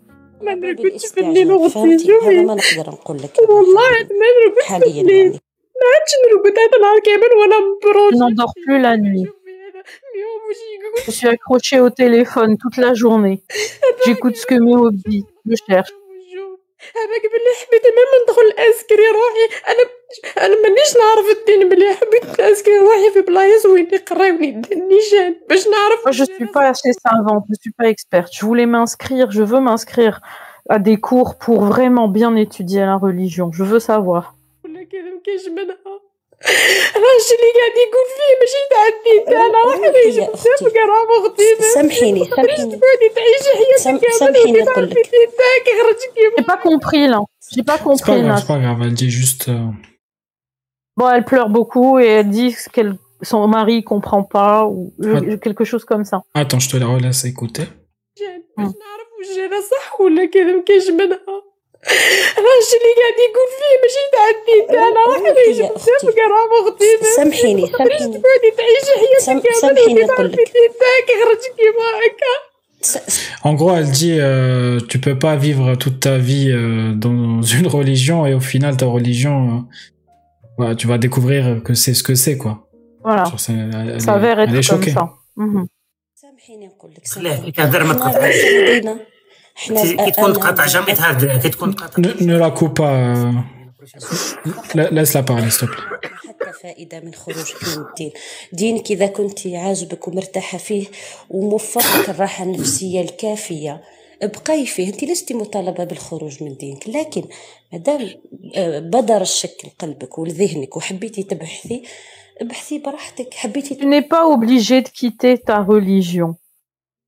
Je 8.11 8.17
n'endors 8.17 8.53
plus 8.63 8.79
la 8.79 8.97
nuit. 8.97 9.27
Je 11.05 11.11
suis 11.11 11.27
accrochée 11.27 11.79
au 11.79 11.89
téléphone 11.89 12.57
toute 12.57 12.77
la 12.77 12.93
journée. 12.93 13.43
J'écoute 14.05 14.35
ce 14.35 14.45
que 14.45 14.55
Méo 14.55 14.91
dit, 14.91 15.25
je 15.45 15.55
cherche. 15.67 15.91
هذاك 16.96 17.22
باللي 17.22 17.52
حبيت 17.60 17.82
ما 17.96 18.02
ندخل 18.22 18.70
اسكري 18.70 19.08
روحي 19.18 19.46
انا 19.70 19.84
انا 20.46 20.62
مانيش 20.62 20.96
نعرف 20.96 21.38
الدين 21.38 21.68
مليح 21.68 22.00
حبيت 22.00 22.40
اسكري 22.40 22.78
روحي 22.78 23.10
في 23.12 23.20
بلايص 23.20 23.66
وين 23.66 23.88
يقراوني 23.92 24.62
النيشان 24.72 25.36
باش 25.48 25.68
نعرف 25.68 26.00
Moi, 26.04 26.12
je 26.12 26.24
suis 26.24 26.50
pas 26.56 26.66
assez 26.72 26.92
savante, 27.06 27.44
je 27.50 27.54
suis 27.62 27.74
pas 27.80 27.88
experte. 27.94 28.30
Je 28.38 28.44
voulais 28.46 28.66
m'inscrire, 28.66 29.30
je 29.30 29.42
veux 29.42 29.60
m'inscrire 29.60 30.20
à 30.68 30.78
des 30.78 30.98
cours 31.08 31.38
pour 31.44 31.58
vraiment 31.72 32.08
bien 32.08 32.32
étudier 32.36 32.80
la 32.92 32.96
religion. 32.96 33.46
Je 33.52 33.64
veux 33.64 33.80
savoir. 33.80 34.34
ولا 34.64 34.82
كذا 34.84 35.02
ما 35.02 35.20
كاينش 35.24 35.48
منها 35.48 35.76
راجل 37.06 37.32
اللي 37.36 37.52
قاعد 37.58 37.76
يقول 37.86 38.06
فيه 38.16 38.32
ماشي 38.40 38.62
تاع 38.70 38.84
الدين 38.92 39.24
تاعنا 39.24 39.62
روحي 39.64 39.82
يا 39.82 40.04
ليش 40.06 40.18
أختي. 40.18 40.48
تبقى 40.60 40.80
راه 40.80 41.20
مغدي 41.20 41.42
سامحيني 41.74 42.24
تقدريش 42.26 42.56
سامحيني 42.56 42.76
تقعدي 42.76 43.08
تعيشي 43.14 43.50
حياتك 43.56 43.78
سام- 43.78 43.98
كامل 43.98 44.12
سامحيني 44.14 44.58
وانت 44.58 44.68
نقول 44.68 44.74
تعرفي 44.74 45.00
لك. 45.00 45.06
الدين 45.06 45.28
تاعك 45.38 45.66
يخرج 45.68 45.96
J'ai 46.00 46.14
كيما 46.14 46.46
pas 46.46 46.60
compris 46.62 47.06
là. 47.08 47.20
J'ai 47.54 47.62
pas 47.62 47.62
C'est 47.62 47.64
pas 47.64 47.78
compris 47.78 48.12
grave, 48.22 48.26
là. 48.28 48.36
c'est 48.40 48.46
pas 48.52 48.58
grave. 48.64 48.78
Elle 48.82 48.94
dit 48.94 49.10
juste. 49.10 49.48
euh, 49.48 49.70
Bon, 50.98 51.08
elle 51.14 51.24
pleure 51.30 51.50
beaucoup 51.56 51.90
et 51.98 52.06
elle 52.18 52.30
dit 52.40 52.52
que 52.74 52.82
son 53.30 53.46
mari 53.56 53.76
comprend 53.92 54.22
pas 54.36 54.54
ou 54.74 54.76
je- 54.98 55.36
quelque 55.44 55.64
chose 55.70 55.84
comme 55.90 56.04
ça. 56.10 56.16
Attends, 56.42 56.60
je 56.64 56.68
te 56.72 56.76
la 56.82 56.86
relaisse 56.94 57.22
écouter. 57.32 57.66
جان 61.86 62.36
باش 62.36 62.36
نعرف 62.36 62.38
واش 62.38 62.38
انا 62.38 62.50
صح 62.60 62.72
ولا 62.72 62.72
كذا 62.72 62.72
ما 62.72 62.72
كاينش 62.72 62.72
منها 62.76 62.76
راجل 62.76 62.76
اللي 62.76 62.92
قاعد 63.00 63.18
يقول 63.26 63.48
فيه 63.58 63.74
ماشي 63.82 64.02
تاع 64.12 64.26
الدين 64.34 64.62
تاعنا 64.72 65.00
روحي 65.06 65.48
ليش 65.48 65.58
يا 65.58 65.76
أختي. 65.76 65.90
تبقى 66.02 66.26
راه 66.32 66.46
مغدي 66.62 66.90
سامحيني 67.16 67.66
تقدريش 67.68 67.98
سامحيني 67.98 68.18
تقعدي 68.18 68.50
تعيشي 68.56 68.92
حياتك 69.00 69.24
سام- 69.26 69.40
كامل 69.40 69.56
سامحيني 69.60 70.00
وانت 70.00 70.10
نقول 70.10 70.16
تعرفي 70.16 70.32
لك. 70.36 70.48
الدين 70.48 70.70
تاعك 70.80 71.08
يخرج 71.14 71.42
كيما 71.56 71.88
هكا 72.02 72.34
س- 72.82 73.26
En 73.48 73.54
gros, 73.58 73.72
elle 73.78 73.90
dit 74.02 74.16
euh, 74.28 74.80
tu 74.90 74.96
peux 75.04 75.18
pas 75.26 75.36
vivre 75.46 75.66
toute 75.82 75.98
ta 76.06 76.16
vie 76.28 76.48
euh, 76.50 76.58
dans 77.06 77.42
une 77.58 77.68
religion 77.78 78.18
et 78.28 78.34
au 78.40 78.44
final 78.52 78.72
ta 78.82 78.86
religion, 78.98 79.36
euh, 79.52 79.60
voilà, 80.58 80.72
tu 80.80 80.86
vas 80.90 80.98
découvrir 81.06 81.42
que 81.66 81.72
c'est 81.82 81.94
ce 81.98 82.02
que 82.08 82.14
c'est 82.24 82.36
quoi. 82.42 82.54
Voilà. 83.06 83.24
Genre, 83.30 83.40
c'est- 83.44 83.52
elle, 83.52 83.74
elle 83.76 83.88
Ça 83.90 83.96
est- 83.96 84.06
s'avère 84.08 84.36
elle 84.42 84.54
est 84.54 84.58
être 84.60 84.70
comme 84.70 84.82
choquée. 84.82 84.94
ça. 84.98 85.04
Mhm. 85.44 85.66
سامحيني 86.14 86.70
Ne 92.19 92.37
la 92.37 92.51
coupe 92.51 92.75
pas. 92.77 93.31
Laisse-la 94.75 95.23
parler, 95.23 95.49
s'il 95.49 95.67
te 95.67 95.73
حتى 96.27 96.51
فائدة 96.63 96.99
من 96.99 97.13
خروجك 97.13 97.55
من 97.67 97.85
الدين. 97.85 98.11
دينك 98.53 98.91
اذا 98.91 99.07
كنت 99.07 99.47
عاجبك 99.47 100.07
ومرتاحة 100.07 100.57
فيه 100.57 100.85
وموفقك 101.29 102.09
الراحة 102.09 102.43
النفسية 102.43 103.01
الكافية. 103.01 103.81
ابقاي 104.21 104.65
فيه 104.65 104.87
انت 104.87 105.03
لست 105.03 105.31
مطالبة 105.33 105.83
بالخروج 105.83 106.43
من 106.43 106.55
دينك 106.55 106.89
لكن 106.89 107.23
مادام 107.73 108.09
آه، 108.55 108.79
بدر 108.79 109.21
الشك 109.21 109.57
لقلبك 109.65 110.17
ولذهنك 110.17 110.77
وحبيتي 110.77 111.23
تبحثي 111.23 111.83
ابحثي 112.41 112.79
براحتك 112.79 113.33
حبيتي 113.33 113.75
Tu 113.75 113.85
n'es 113.85 114.01
pas 114.01 114.25
obligé 114.27 114.81
de 114.81 114.89
quitter 114.89 115.37
ta 115.37 115.57
religion. 115.63 116.35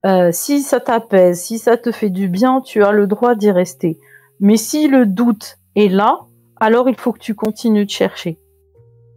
Euh, 0.07 0.31
si 0.33 0.63
ça 0.63 0.79
t'apaise, 0.81 1.41
si 1.43 1.59
ça 1.59 1.77
te 1.77 1.91
fait 1.91 2.11
du 2.11 2.29
bien, 2.29 2.61
tu 2.61 2.85
as 2.85 2.93
le 2.93 3.07
droit 3.07 3.35
d'y 3.35 3.51
rester. 3.51 3.99
Mais 4.41 4.57
si 4.57 4.87
le 4.89 5.07
doute 5.07 5.59
est 5.75 5.89
là, 5.89 6.21
alors 6.61 6.89
il 6.89 6.97
faut 6.97 7.13
que 7.13 7.19
tu 7.19 7.35
continues 7.35 7.85
de 7.87 7.91
chercher. 7.91 8.37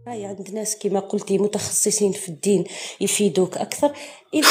هاي 0.06 0.24
عند 0.26 0.50
ناس 0.54 0.78
كما 0.78 1.00
قلتي 1.00 1.38
متخصصين 1.38 2.12
في 2.12 2.28
الدين 2.28 2.64
يفيدوك 3.00 3.56
أكثر 3.56 3.92
إذا 4.34 4.48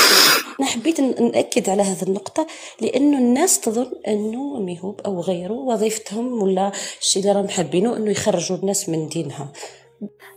أنا 0.60 0.68
حبيت 0.68 1.02
ن- 1.02 1.32
نأكد 1.32 1.70
على 1.70 1.82
هذه 1.82 2.04
النقطة 2.04 2.48
لأنه 2.82 3.18
الناس 3.18 3.60
تظن 3.60 3.92
أنه 4.08 4.60
ميهوب 4.60 5.02
أو 5.06 5.20
غيره 5.22 5.54
وظيفتهم 5.54 6.42
ولا 6.42 6.72
الشيء 7.02 7.22
اللي 7.24 7.34
راهم 7.34 7.48
حابينه 7.48 7.98
أنه 7.98 8.12
يخرجوا 8.12 8.58
الناس 8.58 8.90
من 8.90 9.08
دينها 9.08 9.52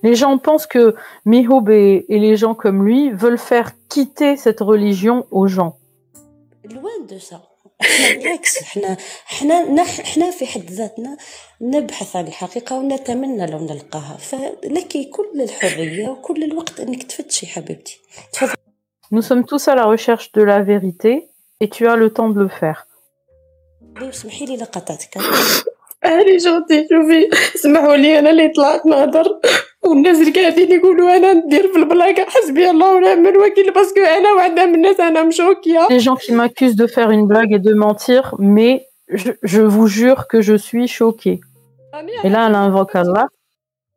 Les 0.03 0.15
gens 0.17 0.37
pensent 0.37 0.67
que 0.67 0.95
Mihob 1.25 1.71
et, 1.71 2.05
et 2.09 2.19
les 2.19 2.37
gens 2.37 2.55
comme 2.55 2.85
lui 2.85 3.11
veulent 3.11 3.39
faire 3.53 3.69
quitter 3.89 4.37
cette 4.37 4.61
religion 4.61 5.25
aux 5.31 5.47
gens. 5.47 5.77
لوان 6.70 7.06
دو 7.10 7.20
سا؟ 7.20 7.42
إحنا 7.82 8.14
بالعكس 8.18 8.62
إحنا 8.62 8.98
إحنا 9.32 9.72
نح 9.72 10.00
إحنا 10.00 10.32
في 10.32 10.46
حد 10.48 10.72
ذاتنا 10.72 11.18
نبحث 11.62 12.16
عن 12.16 12.28
الحقيقة 12.28 12.76
ونتمنى 12.78 13.46
لو 13.46 13.60
نلقاها. 13.60 14.18
فلك 14.18 15.10
كل 15.14 15.42
الحرية 15.42 16.08
وكل 16.10 16.44
الوقت 16.44 16.80
إنك 16.80 17.04
تفتشي 17.04 17.48
حبيبتي. 17.48 18.00
تفضلي 18.34 18.56
Nous 19.12 19.24
sommes 19.24 19.46
tous 19.52 19.68
à 19.68 19.76
la 19.76 19.86
recherche 19.86 20.32
de 20.34 20.44
la 20.44 20.60
vérité 20.62 21.14
et 21.62 21.68
tu 21.70 21.88
as 21.88 21.96
le 21.96 22.10
temps 22.14 22.30
de 22.30 22.40
le 22.42 22.48
faire. 22.50 22.86
واسمحي 24.02 24.46
لي 24.46 24.56
لقطاتك. 24.58 25.18
أهلي 26.06 26.38
جونتي 26.38 26.88
شوفي 26.90 27.30
اسمحوا 27.56 27.96
لي 27.96 28.20
أنا 28.20 28.30
اللي 28.30 28.50
طلعت 28.50 28.86
نهضر 28.86 29.40
والناس 29.89 30.21
اللي 30.21 30.31
قاعدين 30.41 30.73
يقولوا 30.73 31.17
انا 31.17 31.33
ندير 31.33 31.69
في 31.69 31.77
البلاكه 31.79 32.25
حسبي 32.25 32.71
الله 32.71 32.95
ونعم 32.95 33.27
الوكيل 33.27 33.73
باسكو 33.73 34.01
انا 34.01 34.33
واحده 34.33 34.67
من 34.67 34.75
الناس 34.75 35.01
انا 35.01 35.23
مشوكيه 35.25 35.89
Des 35.89 36.01
gens 36.01 36.17
qui 36.17 36.33
m'accusent 36.33 36.77
de 36.77 36.87
faire 36.87 37.11
une 37.11 37.27
blague 37.27 37.53
et 37.53 37.59
de 37.59 37.75
mentir, 37.75 38.35
mais 38.39 38.87
je, 39.09 39.31
je 39.43 39.63
vous 39.63 39.87
jure 39.87 40.27
que 40.29 40.41
je 40.41 40.55
suis 40.55 40.89
choquée. 40.89 41.41
Et 42.25 42.29
là, 42.35 42.41
elle 42.49 42.55
invoque 42.55 42.95
Allah. 42.95 43.27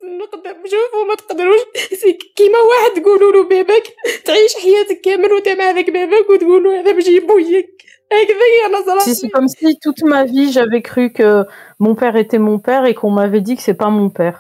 نقدر 0.04 0.56
شوفوا 0.66 1.06
ما 1.08 1.16
تقدروش 1.16 1.60
سي 2.02 2.18
كيما 2.36 2.58
واحد 2.60 3.02
تقولوا 3.02 3.32
له 3.32 3.44
باباك 3.44 3.84
تعيش 4.26 4.56
حياتك 4.56 5.02
كامل 5.02 5.34
وانت 5.34 5.50
مع 5.50 5.72
ذاك 5.72 5.90
باباك 5.90 6.30
وتقولوا 6.30 6.80
هذا 6.80 6.92
باش 6.92 7.08
يبويك 7.08 7.86
هكذا 8.12 8.46
هي 8.54 8.80
نظرة 8.80 9.00
C'est 9.00 9.16
c'est 9.16 9.30
comme 9.30 9.48
si 9.48 9.78
toute 9.84 10.04
ma 10.04 10.24
vie, 10.24 10.52
j'avais 10.52 10.82
cru 10.82 11.12
que 11.12 11.44
mon 11.80 11.94
père 11.96 12.16
était 12.16 12.40
mon 12.40 12.60
père 12.60 12.86
et 12.86 12.94
qu'on 12.94 13.12
m'avait 13.12 13.42
dit 13.42 13.56
que 13.58 13.62
c'est 13.62 13.80
pas 13.84 13.90
mon 13.90 14.10
père. 14.10 14.38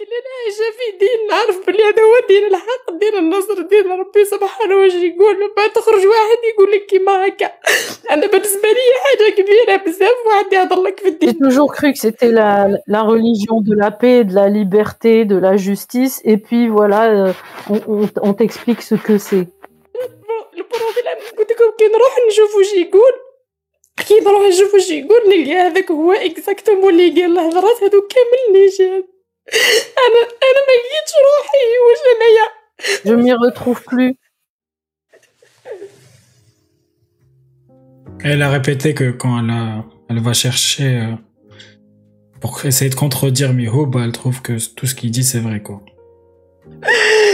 عايشة 0.00 0.76
في 0.76 0.98
دين 0.98 1.26
نعرف 1.30 1.66
بلي 1.66 1.84
هذا 1.84 2.02
هو 2.02 2.26
دين 2.28 2.44
الحق 2.44 2.90
دين 3.00 3.14
النصر 3.18 3.62
دين 3.62 3.92
ربي 3.92 4.24
سبحانه 4.24 4.76
واش 4.76 4.94
يقول 4.94 5.36
ما 5.56 5.66
تخرج 5.66 6.06
واحد 6.06 6.38
يقول 6.54 6.72
لك 6.72 6.86
كيما 6.86 7.26
هكا. 7.26 7.50
أنا 8.10 8.26
بالنسبة 8.26 8.68
لي 8.68 8.86
حاجة 9.04 9.30
كبيرة 9.30 9.76
بزاف 9.76 10.14
واحد 10.26 10.52
يهضر 10.52 10.82
لك 10.82 11.00
في 11.00 11.04
J'ai 11.06 11.08
الدين 11.08 11.32
toujours 11.32 11.72
cru 11.74 11.92
que 11.92 11.98
c'était 11.98 12.32
la, 12.32 12.68
la 12.86 13.02
religion 13.02 13.60
de 13.60 13.74
la 13.74 13.90
paix, 13.90 14.24
de 14.24 14.34
la 14.34 14.48
liberté, 14.48 15.24
de 15.24 15.36
la 15.36 15.56
justice. 15.56 16.20
Et 16.24 16.36
puis 16.36 16.68
voilà, 16.68 17.02
euh, 17.10 17.32
on, 17.70 17.78
on, 17.94 18.08
on 18.28 18.32
t'explique 18.34 18.82
ce 18.82 18.94
que 18.94 19.18
c'est. 19.18 19.46
البروبليم 20.54 21.18
قلت 21.38 21.52
لكم 21.52 21.70
كي 21.78 21.84
نروح 21.86 22.16
نشوف 22.28 22.56
واش 22.56 22.74
يقول 22.74 23.12
كي 24.08 24.20
نروح 24.20 24.42
نشوف 24.48 24.74
واش 24.74 24.90
يقول 24.90 25.20
نلقى 25.28 25.52
هذاك 25.52 25.90
هو 25.90 26.12
اكزاكتومون 26.12 26.90
اللي 27.00 27.22
قال 27.22 27.38
الهضرات 27.38 27.82
هذو 27.82 28.00
كامل 28.00 28.60
نيشان 28.60 29.04
انا 30.05 30.21
انا 30.47 30.61
ما 30.67 30.73
لقيتش 30.79 31.13
روحي 31.27 31.65
واش 31.85 32.01
انايا 32.15 32.59
Je 33.05 33.13
m'y 33.13 33.33
retrouve 33.33 33.81
plus. 33.83 34.15
Elle 38.23 38.41
a 38.41 38.49
répété 38.49 38.93
que 38.93 39.11
quand 39.11 39.43
elle, 39.43 39.49
a, 39.49 39.85
elle 40.09 40.19
va 40.19 40.33
chercher 40.33 40.97
euh, 40.99 41.15
pour 42.41 42.65
essayer 42.65 42.89
de 42.89 42.95
contredire 42.95 43.53
Miho, 43.53 43.85
bah, 43.85 44.01
elle 44.05 44.11
trouve 44.11 44.41
que 44.41 44.53
tout 44.75 44.85
ce 44.85 44.95
qu'il 44.95 45.11
dit 45.11 45.23
c'est 45.23 45.39
vrai 45.39 45.61
quoi. 45.61 45.81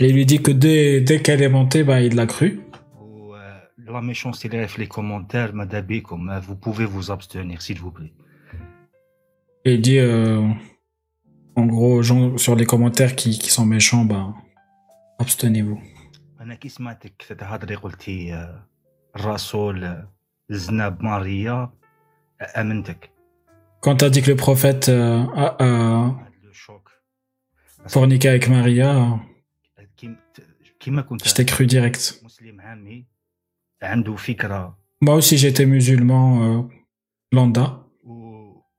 Et 0.00 0.06
il 0.08 0.14
lui 0.14 0.26
dit 0.26 0.40
que 0.42 0.50
dès, 0.50 1.00
dès 1.00 1.18
qu'elle 1.24 1.42
est 1.42 1.48
montée, 1.58 1.82
bah, 1.84 2.00
il 2.00 2.14
l'a 2.14 2.26
cru. 2.26 2.60
و 3.00 3.34
آه، 3.36 3.70
لا 3.78 4.00
ميشونسي 4.00 4.48
اللي 4.48 4.68
في 4.68 4.80
لي 4.80 4.86
كومونتير 4.86 5.52
ماذا 5.54 5.80
بيكم 5.80 6.30
آه، 6.30 6.40
vous 6.40 6.56
pouvez 6.66 6.86
vous 6.86 7.10
abstenir 7.10 7.62
s'il 7.62 7.78
vous 7.78 7.90
plaît 7.90 8.12
Et 9.66 9.74
il 9.74 9.80
dit, 9.82 9.98
euh, 9.98 10.48
en 11.56 11.66
gros, 11.66 11.92
aux 11.98 12.02
gens 12.02 12.36
sur 12.38 12.54
les 12.56 12.64
commentaires 12.72 13.14
qui, 13.16 13.30
qui 13.38 13.50
sont 13.50 13.66
méchants, 13.66 14.04
bah, 14.04 14.34
abstenez-vous. 15.18 15.78
انا 16.40 16.54
كي 16.54 16.68
سمعتك 16.68 17.22
تهضري 17.38 17.74
قلتي 17.74 18.34
آه، 18.34 18.66
الرسول 19.16 19.84
آه، 19.84 20.08
زنا 20.50 20.88
بماريا 20.88 21.70
آه، 22.40 22.60
امنتك 22.60 23.10
Quand 23.86 23.96
t'as 23.96 24.10
dit 24.10 24.20
que 24.22 24.30
le 24.30 24.36
prophète 24.36 24.88
euh, 24.88 25.24
a, 25.34 25.46
a 25.58 25.64
هاد 25.64 26.32
لو 26.44 26.52
شوك 26.52 26.90
forniqué 27.88 28.28
avec 28.28 28.48
Maria, 28.48 28.48
كيم- 28.48 28.48
كيما 28.48 29.20
كنت 29.20 29.33
je 31.25 31.33
t'ai 31.33 31.45
cru 31.45 31.65
direct. 31.65 32.21
Moi 35.01 35.15
aussi, 35.15 35.37
j'étais 35.37 35.65
musulman 35.65 36.59
euh, 36.59 36.61
lambda. 37.31 37.81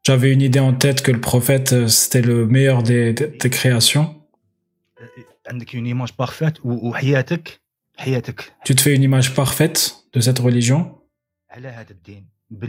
J'avais 0.04 0.32
une 0.32 0.40
idée 0.40 0.60
en 0.60 0.72
tête 0.72 1.02
que 1.02 1.10
le 1.10 1.20
prophète, 1.20 1.72
euh, 1.72 1.88
c'était 1.88 2.22
le 2.22 2.46
meilleur 2.46 2.82
des, 2.82 3.12
des 3.12 3.50
créations. 3.50 4.22
Tu 8.64 8.74
te 8.74 8.80
fais 8.80 8.94
une 8.94 9.02
image 9.02 9.34
parfaite 9.34 10.04
de 10.12 10.20
cette 10.20 10.38
religion 10.38 10.98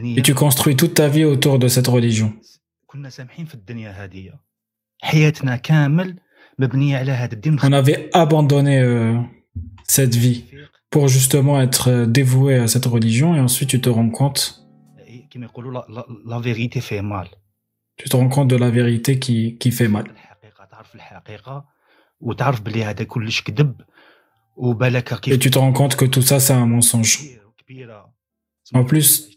et 0.04 0.22
tu 0.22 0.34
construis 0.34 0.76
toute 0.76 0.96
ta 0.96 1.08
vie 1.08 1.26
autour 1.26 1.60
de 1.60 1.68
cette 1.68 1.88
religion. 1.88 2.34
On 6.60 7.72
avait 7.72 8.10
abandonné 8.14 8.80
euh, 8.80 9.16
cette 9.88 10.16
vie 10.16 10.46
pour 10.90 11.08
justement 11.08 11.62
être 11.62 11.90
euh, 11.90 12.06
dévoué 12.06 12.56
à 12.56 12.68
cette 12.68 12.86
religion 12.86 13.36
et 13.36 13.40
ensuite 13.40 13.70
tu 13.70 13.82
te 13.82 13.90
rends 13.90 14.10
compte 14.10 14.64
la 16.26 16.40
vérité 16.40 16.82
fait 16.82 17.02
mal. 17.02 17.28
Tu 17.96 18.10
te 18.10 18.16
rends 18.16 18.30
compte 18.30 18.48
de 18.48 18.56
la 18.56 18.70
vérité 18.70 19.20
qui, 19.20 19.58
qui 19.58 19.72
fait 19.72 19.88
mal. 19.88 20.06
Et 25.28 25.40
tu 25.40 25.52
te 25.52 25.60
rends 25.60 25.74
compte 25.74 25.96
que 25.96 26.06
tout 26.06 26.22
ça, 26.22 26.40
c'est 26.40 26.54
un 26.54 26.66
mensonge. 26.66 27.20
En 28.74 28.84
plus, 28.84 29.30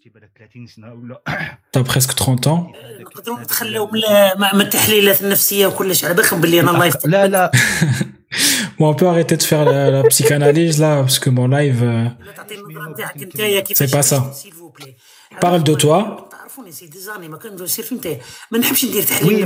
T'as 1.73 1.85
presque 1.85 2.15
30 2.15 2.47
ans. 2.47 2.73
Bon, 8.79 8.89
on 8.89 8.95
peut 8.95 9.09
arrêter 9.09 9.37
de 9.37 9.43
faire 9.43 9.65
la, 9.65 10.05
psychanalyse 10.05 10.79
là, 10.79 11.01
parce 11.01 11.19
que 11.19 11.29
mon 11.29 11.49
live, 11.49 11.83
euh, 11.83 12.07
c'est 13.75 13.91
pas 13.91 14.03
ça. 14.03 14.33
Parle 15.41 15.63
de 15.65 15.75
toi. 15.75 16.29
Oui, 19.25 19.45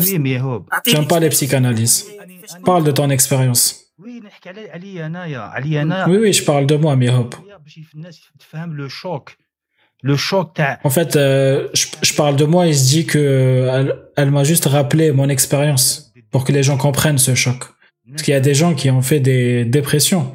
J'aime 0.86 1.08
pas 1.08 1.18
les 1.18 1.30
psychanalyses. 1.30 2.06
Parle 2.64 2.84
de 2.84 2.92
ton 2.92 3.10
expérience. 3.10 3.86
Oui, 6.08 6.16
oui, 6.18 6.32
je 6.32 6.44
parle 6.44 6.66
de 6.66 6.76
moi, 6.76 6.94
Mihop. 6.96 7.34
le 8.74 8.88
choc 8.88 9.36
le 10.04 10.16
choc. 10.16 10.60
En 10.84 10.90
fait, 10.90 11.16
euh, 11.16 11.68
je, 11.72 11.86
je, 12.02 12.14
parle 12.14 12.36
de 12.36 12.44
moi 12.44 12.66
et 12.66 12.74
se 12.74 12.84
dit 12.84 13.06
que 13.06 13.18
euh, 13.18 13.80
elle, 13.80 13.96
elle 14.16 14.30
m'a 14.30 14.44
juste 14.44 14.66
rappelé 14.66 15.12
mon 15.12 15.30
expérience 15.30 16.12
pour 16.30 16.44
que 16.44 16.52
les 16.52 16.62
gens 16.62 16.76
comprennent 16.76 17.16
ce 17.16 17.34
choc. 17.34 17.64
Parce 18.10 18.22
qu'il 18.22 18.32
y 18.32 18.36
a 18.36 18.40
des 18.40 18.54
gens 18.54 18.74
qui 18.74 18.90
ont 18.90 19.00
fait 19.00 19.20
des 19.20 19.64
dépressions. 19.64 20.30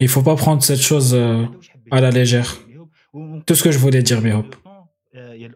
Il 0.00 0.08
faut 0.08 0.22
pas 0.22 0.34
prendre 0.34 0.62
cette 0.62 0.80
chose 0.80 1.12
euh, 1.14 1.44
à 1.90 2.00
la 2.00 2.10
légère. 2.10 2.56
Tout 3.44 3.54
ce 3.54 3.62
que 3.62 3.70
je 3.70 3.78
voulais 3.78 4.02
dire, 4.02 4.22
Bihop. 4.22 4.56
Euh, 5.14 5.48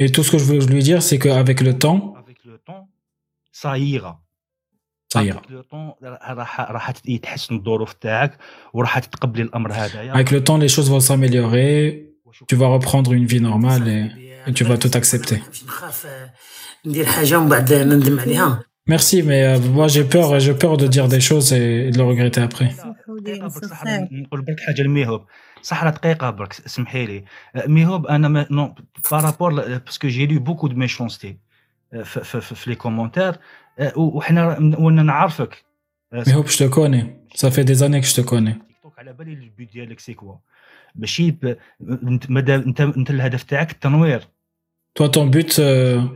et 0.00 0.10
tout 0.10 0.24
ce 0.24 0.32
que 0.32 0.38
je 0.38 0.44
voulais 0.44 0.66
lui 0.66 0.82
dire, 0.82 1.00
c'est 1.00 1.20
qu'avec 1.20 1.60
le 1.60 1.78
temps, 1.78 2.14
ça 3.52 3.78
ira. 3.78 4.20
avec 5.15 5.49
le 5.49 5.63
temps 5.63 5.97
راح 6.03 6.61
راح 6.61 6.93
يتحسن 7.05 7.55
الظروف 7.55 7.93
تاعك 7.93 8.37
وراح 8.73 8.99
تتقبلي 8.99 9.41
الامر 9.41 9.73
هذايا 9.73 10.13
Avec 10.13 10.31
le 10.31 10.43
temps, 10.43 10.57
les 10.57 10.69
choses 10.69 10.89
vont 10.89 10.99
s'améliorer. 10.99 12.05
Tu 12.47 12.55
vas 12.55 12.67
reprendre 12.67 13.11
une 13.13 13.25
vie 13.25 13.41
normale 13.41 13.87
et, 13.87 14.03
et 14.47 14.53
tu 14.53 14.63
vas 14.63 14.77
tout 14.77 14.91
accepter. 14.99 15.37
باش 15.47 15.63
نخاف 15.63 16.05
آه، 16.05 16.33
ندير 16.85 17.05
حاجه 17.05 17.37
ومن 17.37 17.49
بعد 17.49 17.73
نندم 17.73 18.19
عليها 18.19 18.63
Merci, 18.89 19.21
mais 19.21 19.43
euh, 19.45 19.59
moi 19.77 19.87
j'ai 19.87 20.03
peur, 20.15 20.39
j'ai 20.39 20.55
peur 20.63 20.75
de 20.83 20.87
dire 20.87 21.07
des 21.07 21.21
choses 21.29 21.53
et 21.53 21.91
de 21.91 21.97
le 21.97 22.03
regretter 22.03 22.41
après. 22.41 22.69
دقيقة 23.19 23.47
برك 23.47 23.65
صح 23.65 23.83
نقول 24.11 24.41
برك 24.41 24.59
حاجة 24.59 24.81
لميهوب 24.81 25.25
صح 25.61 25.89
دقيقة 25.89 26.29
برك 26.29 26.53
اسمحي 26.65 27.05
لي 27.05 27.23
أه، 27.55 27.67
ميهوب 27.67 28.07
أنا 28.07 28.27
ما 28.27 28.47
نو 28.51 28.75
بارابور 29.11 29.77
باسكو 29.77 30.07
جي 30.07 30.25
لو 30.27 30.39
بوكو 30.39 30.67
دو 30.67 30.75
ميشونستي 30.75 31.37
في, 31.91 32.23
في, 32.23 32.41
في, 32.41 32.55
في 32.55 32.69
لي 32.69 32.75
كومونتير 32.75 33.29
أه، 33.29 33.39
وحنا 33.95 34.57
وانا 34.79 35.03
نعرفك 35.03 35.63
أه، 36.13 36.23
Mais 36.23 36.33
hop, 36.33 36.47
je 36.49 36.57
te 36.57 36.67
connais. 36.69 37.05
Ça 37.35 37.51
fait 37.51 37.63
des 37.63 37.83
années 37.83 38.01
que 38.01 38.07
je 38.07 38.15
te 38.15 38.21
connais. 38.21 38.53
تيك 38.67 38.77
توك 38.83 38.99
على 38.99 39.13
بالي 39.13 39.33
البيو 39.33 39.67
ديالك 39.73 39.99
سي 39.99 40.13
كوا 40.13 40.35
ماشي 40.95 41.31
ب- 41.31 41.57
انت 41.81 42.29
مادام 42.31 42.61
انت 42.61 42.81
انت 42.81 43.09
الهدف 43.09 43.43
تاعك 43.43 43.71
التنوير 43.71 44.27
Toi, 44.99 45.07
ton 45.09 45.27
but, 45.35 45.51
euh, 45.59 45.61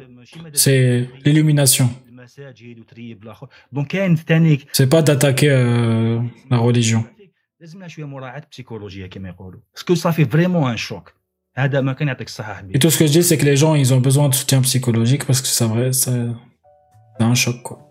ماشي 0.09 0.39
مادام 0.39 0.53
c'est 0.55 1.07
l'illumination. 1.25 1.85
المساجد 2.09 2.79
وتريب 2.79 3.23
الاخر 3.23 3.47
دونك 3.71 3.87
كاين 3.87 4.15
ثاني 4.15 4.57
C'est 4.57 4.89
pas 4.89 5.01
d'attaquer 5.01 5.49
euh, 5.49 6.21
la 6.51 6.57
religion. 6.57 7.03
لازمنا 7.59 7.87
شويه 7.87 8.05
مراعاه 8.07 8.43
بسيكولوجيه 8.51 9.05
كما 9.07 9.29
يقولوا 9.29 9.59
باسكو 9.73 9.93
صافي 9.95 10.25
فريمون 10.25 10.71
ان 10.71 10.77
شوك 10.77 11.13
هذا 11.55 11.81
ما 11.81 11.93
كان 11.93 12.07
يعطيك 12.07 12.27
الصحه 12.27 12.53
Et 12.53 12.57
حبيبي 12.57 12.79
tout 12.79 12.89
ce 12.91 12.97
que 12.99 13.05
je 13.07 13.11
dis, 13.13 13.23
c'est 13.23 13.37
que 13.37 13.45
les 13.45 13.57
gens, 13.57 13.75
ils 13.75 13.93
ont 13.93 14.01
besoin 14.01 14.29
de 14.29 14.35
soutien 14.35 14.61
psychologique 14.61 15.25
parce 15.25 15.41
que 15.41 15.47
c'est 15.47 15.65
vrai, 15.67 15.91
ça, 15.91 16.11
c'est 16.11 16.33
un 17.24 17.34
choc. 17.34 17.62
Quoi. 17.62 17.88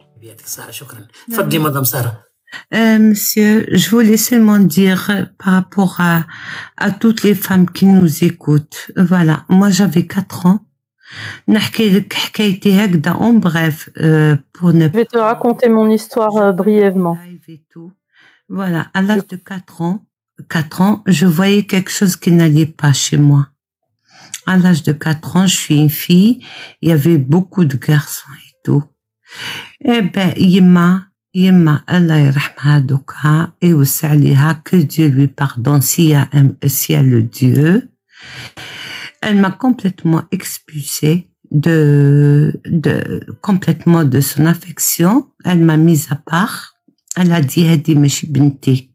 Euh, 2.74 3.00
monsieur, 3.00 3.68
je 3.72 3.90
voulais 3.90 4.18
seulement 4.18 4.60
dire 4.60 5.10
euh, 5.10 5.26
par 5.38 5.54
rapport 5.54 5.98
à, 6.00 6.26
à 6.78 6.92
toutes 6.92 7.24
les 7.24 7.36
femmes 7.36 7.70
qui 7.70 7.86
nous 7.86 8.24
écoutent. 8.24 8.92
Voilà, 8.96 9.44
moi 9.50 9.70
j'avais 9.70 10.08
4 10.08 10.46
ans. 10.46 10.60
En 11.48 13.34
bref, 13.34 13.90
euh, 14.00 14.38
pour 14.54 14.74
ne 14.74 14.88
Je 14.88 14.94
vais 14.94 15.06
te 15.06 15.18
raconter 15.18 15.70
mon 15.70 15.90
histoire 15.90 16.54
brièvement. 16.54 17.18
Voilà, 18.50 18.88
à 18.94 19.02
l'âge 19.02 19.28
de 19.28 19.36
4 19.36 19.82
ans, 19.82 20.06
4 20.50 20.82
ans, 20.82 21.04
je 21.06 21.26
voyais 21.26 21.64
quelque 21.64 21.92
chose 21.92 22.16
qui 22.16 22.32
n'allait 22.32 22.66
pas 22.66 22.94
chez 22.94 23.18
moi. 23.18 23.48
À 24.46 24.58
l'âge 24.58 24.84
de 24.84 24.94
4 24.94 25.36
ans, 25.36 25.48
je 25.48 25.56
suis 25.56 25.78
une 25.78 25.90
fille, 25.90 26.46
il 26.82 26.90
y 26.90 26.92
avait 26.94 27.18
beaucoup 27.18 27.66
de 27.66 27.76
garçons 27.76 28.32
et 28.38 28.54
tout. 28.64 28.84
Eh 29.84 30.02
ben, 30.02 30.34
Yemma, 30.38 31.08
Yemma, 31.34 31.84
Allah 31.88 32.32
Doka 32.82 33.54
et 33.62 33.74
que 34.64 34.76
Dieu 34.76 35.08
lui 35.08 35.28
pardonne 35.28 35.82
si 35.82 36.12
elle 36.12 37.10
le 37.10 37.24
Dieu. 37.24 37.90
Elle 39.22 39.40
m'a 39.40 39.52
complètement 39.52 40.24
expulsée 40.32 41.30
de, 41.52 42.60
de, 42.66 43.26
complètement 43.42 44.04
de 44.04 44.22
son 44.22 44.46
affection. 44.46 45.28
Elle 45.46 45.60
m'a 45.60 45.78
mise 45.78 46.08
à 46.12 46.16
part. 46.16 46.76
Elle 47.16 47.32
a 47.32 47.42
dit, 47.42 47.68
Hadi 47.68 47.96
Meshi 47.96 48.28
Binti. 48.28 48.92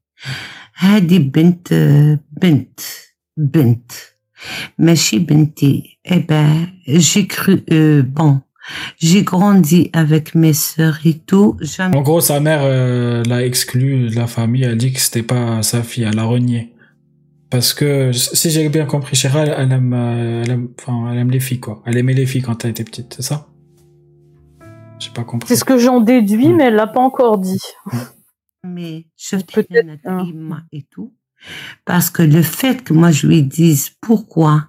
Hadi 0.81 1.19
Bint, 1.19 2.19
Bint, 2.41 2.65
Bint. 3.37 3.87
Meshi 4.79 5.21
Binti. 5.21 5.99
Eh 6.05 6.21
ben, 6.21 6.69
j'ai 6.87 7.27
cru, 7.27 7.63
euh, 7.71 8.03
bon, 8.03 8.41
j'ai 8.99 9.23
grandi 9.23 9.91
avec 9.93 10.35
mes 10.35 10.53
sœurs 10.53 10.99
et 11.05 11.19
tout. 11.19 11.57
Jamais 11.61 11.97
En 11.97 12.03
gros, 12.03 12.21
sa 12.21 12.41
mère 12.41 12.61
euh, 12.63 13.23
l'a 13.25 13.45
exclue 13.45 14.09
de 14.09 14.15
la 14.17 14.27
famille, 14.27 14.63
elle 14.65 14.77
dit 14.77 14.93
que 14.93 15.01
c'était 15.01 15.23
pas 15.23 15.63
sa 15.63 15.83
fille, 15.83 16.05
elle 16.05 16.15
l'a 16.17 16.25
renié. 16.25 16.73
Parce 17.51 17.75
que, 17.75 18.13
si 18.13 18.51
j'ai 18.51 18.69
bien 18.71 18.87
compris, 18.87 19.15
Chéra, 19.15 19.41
elle, 19.43 19.55
elle 19.59 19.73
aime, 19.73 19.93
euh, 19.93 20.43
elle 20.43 20.51
aime, 20.53 20.69
enfin, 20.81 21.13
elle 21.13 21.19
aime 21.19 21.31
les 21.31 21.41
filles, 21.41 21.61
quoi. 21.61 21.83
Elle 21.85 21.99
aimait 21.99 22.15
les 22.15 22.25
filles 22.25 22.41
quand 22.43 22.65
elle 22.65 22.71
était 22.71 22.85
petite, 22.85 23.13
c'est 23.15 23.23
ça? 23.23 23.49
J'ai 24.99 25.11
pas 25.11 25.25
compris. 25.25 25.49
C'est 25.49 25.57
ce 25.57 25.65
que 25.65 25.77
j'en 25.79 26.01
déduis, 26.01 26.49
Mm. 26.49 26.57
mais 26.57 26.65
elle 26.65 26.77
l'a 26.77 26.87
pas 26.87 27.01
encore 27.01 27.39
dit. 27.39 27.61
mais 28.65 29.07
je 29.19 29.37
Peut-être, 29.37 29.69
peut 30.03 30.09
hein. 30.09 30.27
et 30.73 30.87
tout. 30.91 31.13
Parce 31.85 32.09
que 32.09 32.23
le 32.23 32.41
fait 32.43 32.85
que 32.85 32.93
moi 32.95 33.11
je 33.11 33.27
lui 33.27 33.43
dise 33.43 33.91
pourquoi, 34.01 34.69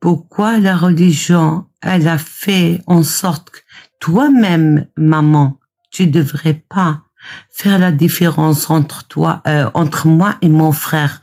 pourquoi 0.00 0.58
la 0.58 0.76
religion, 0.76 1.66
elle 1.82 2.08
a 2.08 2.18
fait 2.18 2.80
en 2.86 3.02
sorte 3.02 3.50
que 3.50 3.58
toi-même, 4.00 4.86
maman, 4.96 5.58
tu 5.90 6.06
devrais 6.06 6.54
pas 6.54 7.02
faire 7.50 7.78
la 7.78 7.92
différence 7.92 8.70
entre 8.70 9.06
toi, 9.06 9.42
euh, 9.46 9.70
entre 9.74 10.06
moi 10.08 10.36
et 10.40 10.48
mon 10.48 10.72
frère, 10.72 11.20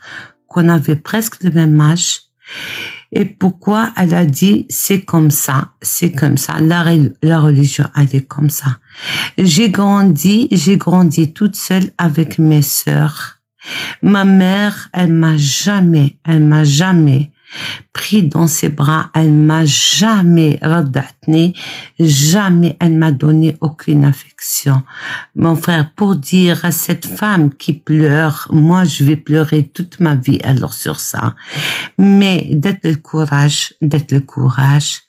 qu'on 0.48 0.70
avait 0.70 0.96
presque 0.96 1.44
le 1.44 1.50
même 1.50 1.82
âge? 1.82 2.22
Et 3.12 3.26
pourquoi 3.26 3.92
elle 3.98 4.14
a 4.14 4.26
dit 4.26 4.66
c'est 4.70 5.02
comme 5.02 5.32
ça, 5.32 5.72
c'est 5.82 6.12
comme 6.12 6.38
ça, 6.38 6.60
la, 6.60 6.84
re- 6.84 7.14
la 7.24 7.40
religion 7.40 7.86
elle 7.96 8.16
est 8.16 8.28
comme 8.28 8.50
ça. 8.50 8.78
J'ai 9.38 9.70
grandi, 9.70 10.48
j'ai 10.52 10.78
grandi 10.78 11.34
toute 11.34 11.56
seule 11.56 11.92
avec 11.98 12.38
mes 12.38 12.62
sœurs. 12.62 13.40
Ma 14.02 14.24
mère, 14.24 14.90
elle 14.94 15.14
m'a 15.14 15.36
jamais, 15.38 16.20
elle 16.26 16.44
m'a 16.44 16.64
jamais 16.64 17.32
pris 17.94 18.24
dans 18.24 18.48
ses 18.48 18.70
bras, 18.70 19.10
elle 19.14 19.32
m'a 19.32 19.66
jamais 19.66 20.60
radatné, 20.62 21.54
jamais 22.00 22.78
elle 22.80 22.96
m'a 22.96 23.12
donné 23.12 23.58
aucune 23.62 24.06
affection. 24.06 24.84
Mon 25.36 25.56
frère, 25.56 25.92
pour 25.96 26.16
dire 26.16 26.64
à 26.66 26.72
cette 26.72 27.06
femme 27.06 27.54
qui 27.54 27.74
pleure, 27.74 28.48
moi 28.52 28.84
je 28.84 29.04
vais 29.04 29.16
pleurer 29.16 29.68
toute 29.68 30.00
ma 30.00 30.16
vie 30.16 30.40
alors 30.44 30.74
sur 30.74 31.00
ça. 31.00 31.36
Mais 31.98 32.48
d'être 32.52 32.88
le 32.88 32.96
courage, 32.96 33.74
d'être 33.82 34.12
le 34.12 34.22
courage. 34.22 35.02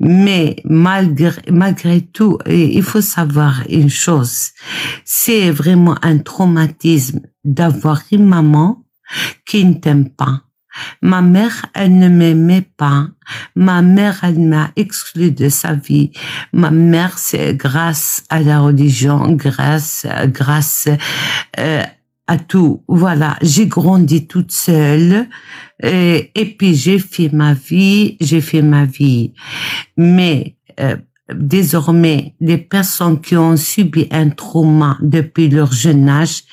Mais 0.00 0.56
malgré, 0.64 1.40
malgré 1.50 2.00
tout, 2.00 2.38
il 2.46 2.82
faut 2.82 3.00
savoir 3.00 3.62
une 3.68 3.90
chose, 3.90 4.50
c'est 5.04 5.50
vraiment 5.50 5.96
un 6.02 6.18
traumatisme 6.18 7.20
d'avoir 7.44 8.02
une 8.10 8.26
maman 8.26 8.84
qui 9.46 9.64
ne 9.64 9.74
t'aime 9.74 10.08
pas. 10.08 10.42
Ma 11.02 11.22
mère, 11.22 11.66
elle 11.74 11.96
ne 11.98 12.08
m'aimait 12.08 12.68
pas. 12.76 13.08
Ma 13.54 13.82
mère, 13.82 14.20
elle 14.22 14.40
m'a 14.40 14.70
exclu 14.76 15.30
de 15.30 15.48
sa 15.48 15.74
vie. 15.74 16.12
Ma 16.52 16.70
mère, 16.70 17.18
c'est 17.18 17.54
grâce 17.54 18.24
à 18.28 18.40
la 18.40 18.60
religion, 18.60 19.32
grâce, 19.32 20.06
grâce 20.26 20.88
euh, 21.58 21.82
à 22.26 22.38
tout. 22.38 22.82
Voilà, 22.88 23.36
j'ai 23.42 23.66
grandi 23.66 24.26
toute 24.26 24.52
seule 24.52 25.28
et, 25.82 26.30
et 26.34 26.46
puis 26.56 26.74
j'ai 26.74 26.98
fait 26.98 27.30
ma 27.30 27.54
vie, 27.54 28.16
j'ai 28.20 28.40
fait 28.40 28.62
ma 28.62 28.84
vie. 28.84 29.32
Mais 29.96 30.56
euh, 30.80 30.96
désormais, 31.32 32.34
les 32.40 32.58
personnes 32.58 33.20
qui 33.20 33.36
ont 33.36 33.56
subi 33.56 34.08
un 34.10 34.30
trauma 34.30 34.98
depuis 35.00 35.48
leur 35.48 35.72
jeune 35.72 36.08
âge, 36.08 36.44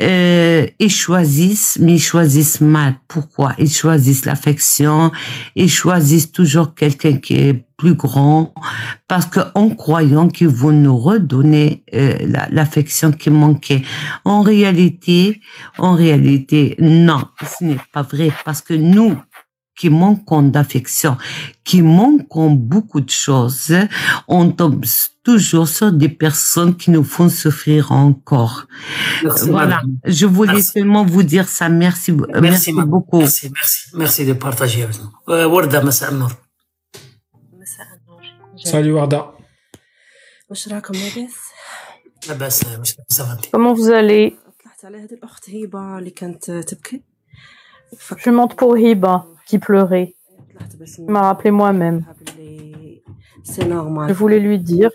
euh, 0.00 0.66
ils 0.78 0.90
choisissent, 0.90 1.78
mais 1.80 1.94
ils 1.94 2.02
choisissent 2.02 2.60
mal. 2.60 2.94
Pourquoi? 3.08 3.52
Ils 3.58 3.70
choisissent 3.70 4.24
l'affection, 4.24 5.12
ils 5.54 5.70
choisissent 5.70 6.32
toujours 6.32 6.74
quelqu'un 6.74 7.18
qui 7.18 7.34
est 7.34 7.64
plus 7.76 7.94
grand, 7.94 8.54
parce 9.08 9.26
que 9.26 9.40
en 9.54 9.68
croyant 9.70 10.28
qu'ils 10.28 10.48
vont 10.48 10.70
nous 10.72 10.96
redonner 10.96 11.82
euh, 11.94 12.16
la- 12.26 12.48
l'affection 12.50 13.10
qui 13.12 13.28
manquait. 13.28 13.82
En 14.24 14.40
réalité, 14.42 15.40
en 15.78 15.94
réalité, 15.94 16.76
non, 16.78 17.22
ce 17.58 17.64
n'est 17.64 17.76
pas 17.92 18.02
vrai, 18.02 18.30
parce 18.44 18.62
que 18.62 18.74
nous 18.74 19.16
qui 19.76 19.90
manquent 19.90 20.50
d'affection, 20.50 21.16
qui 21.64 21.82
manquent 21.82 22.56
beaucoup 22.56 23.00
de 23.00 23.10
choses, 23.10 23.74
on 24.28 24.50
tombe 24.50 24.84
toujours 25.22 25.68
sur 25.68 25.92
des 25.92 26.08
personnes 26.08 26.76
qui 26.76 26.90
nous 26.90 27.04
font 27.04 27.28
souffrir 27.28 27.92
encore. 27.92 28.66
Voilà, 29.46 29.82
je 30.04 30.26
voulais 30.26 30.62
seulement 30.62 31.04
vous 31.04 31.22
dire 31.22 31.48
ça. 31.48 31.68
Merci, 31.68 32.10
euh, 32.12 32.40
merci, 32.40 32.72
beaucoup. 32.72 33.18
Merci, 33.18 33.50
merci, 33.52 33.88
merci 33.94 34.26
de 34.26 34.32
partager 34.32 34.82
avec 34.82 34.96
nous. 34.98 35.10
Euh, 35.32 35.46
Warda, 35.46 35.82
Salut 38.64 38.92
Warda. 38.92 39.32
Euh, 40.50 40.80
comment 43.52 43.74
vous 43.74 43.90
allez? 43.90 44.36
Je 48.16 48.30
monte 48.30 48.56
pour 48.56 48.76
qui 49.52 49.58
pleurait. 49.58 50.14
M'a 51.06 51.22
rappelé 51.28 51.50
moi-même. 51.50 52.06
C'est 53.44 53.66
normal. 53.66 54.08
Je 54.08 54.14
voulais 54.14 54.40
lui 54.40 54.58
dire, 54.58 54.90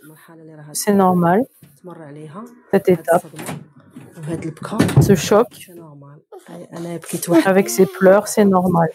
c'est 0.74 0.96
normal, 0.96 1.46
cette 2.72 2.89
étape, 2.89 3.24
ce 5.08 5.13
choc, 5.13 5.70
avec 7.46 7.70
ses 7.70 7.86
pleurs, 7.86 8.28
c'est 8.28 8.46
normal. 8.46 8.89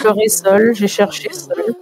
Pleurer 0.00 0.28
seule, 0.28 0.74
j'ai 0.74 0.88
cherché 0.88 1.32
seule. 1.32 1.76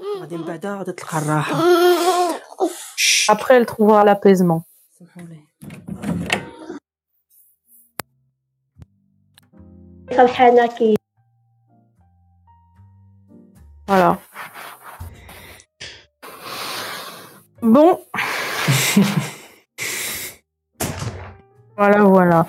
Après, 3.28 3.54
elle 3.54 3.64
trouvera 3.64 4.04
l'apaisement. 4.04 4.66
Voilà. 13.92 14.16
Bon, 17.61 18.00
Voilà, 21.76 22.05
voilà. 22.05 22.46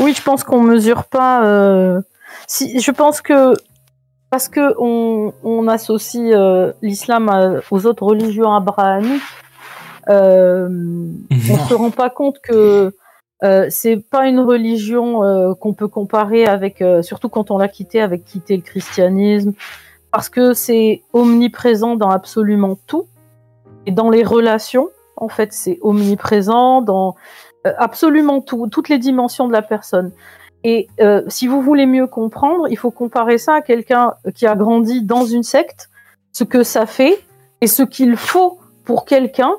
Oui, 0.00 0.12
je 0.14 0.22
pense 0.22 0.44
qu'on 0.44 0.60
mesure 0.60 1.04
pas. 1.04 1.46
euh, 1.46 2.02
Si, 2.46 2.78
je 2.78 2.90
pense 2.90 3.22
que 3.22 3.54
parce 4.28 4.48
que 4.50 4.74
on, 4.78 5.32
on 5.42 5.66
associe 5.66 6.34
euh, 6.34 6.74
l'islam 6.82 7.30
à- 7.30 7.60
aux 7.70 7.86
autres 7.86 8.02
religions 8.02 8.52
abrahamiques, 8.52 9.22
euh, 10.10 10.68
on 11.30 11.56
se 11.68 11.72
rend 11.72 11.90
pas 11.90 12.10
compte 12.10 12.38
que 12.40 12.94
euh, 13.42 13.66
c'est 13.68 13.96
pas 13.96 14.26
une 14.26 14.40
religion 14.40 15.24
euh, 15.24 15.54
qu'on 15.54 15.74
peut 15.74 15.88
comparer 15.88 16.46
avec, 16.46 16.80
euh, 16.80 17.02
surtout 17.02 17.28
quand 17.28 17.50
on 17.50 17.58
l'a 17.58 17.68
quitté, 17.68 18.00
avec 18.00 18.24
quitter 18.24 18.56
le 18.56 18.62
christianisme, 18.62 19.52
parce 20.10 20.28
que 20.28 20.54
c'est 20.54 21.02
omniprésent 21.12 21.96
dans 21.96 22.10
absolument 22.10 22.78
tout 22.86 23.06
et 23.86 23.90
dans 23.90 24.10
les 24.10 24.22
relations. 24.22 24.88
En 25.16 25.28
fait, 25.28 25.52
c'est 25.52 25.78
omniprésent 25.82 26.82
dans 26.82 27.16
euh, 27.66 27.72
absolument 27.78 28.40
tout, 28.40 28.68
toutes 28.68 28.88
les 28.88 28.98
dimensions 28.98 29.48
de 29.48 29.52
la 29.52 29.62
personne. 29.62 30.12
Et 30.62 30.88
euh, 31.00 31.22
si 31.28 31.46
vous 31.46 31.60
voulez 31.60 31.86
mieux 31.86 32.06
comprendre, 32.06 32.68
il 32.70 32.78
faut 32.78 32.90
comparer 32.90 33.38
ça 33.38 33.54
à 33.54 33.60
quelqu'un 33.60 34.14
qui 34.34 34.46
a 34.46 34.54
grandi 34.54 35.02
dans 35.02 35.26
une 35.26 35.42
secte, 35.42 35.90
ce 36.32 36.44
que 36.44 36.62
ça 36.62 36.86
fait 36.86 37.22
et 37.60 37.66
ce 37.66 37.82
qu'il 37.82 38.16
faut 38.16 38.58
pour 38.84 39.04
quelqu'un 39.04 39.54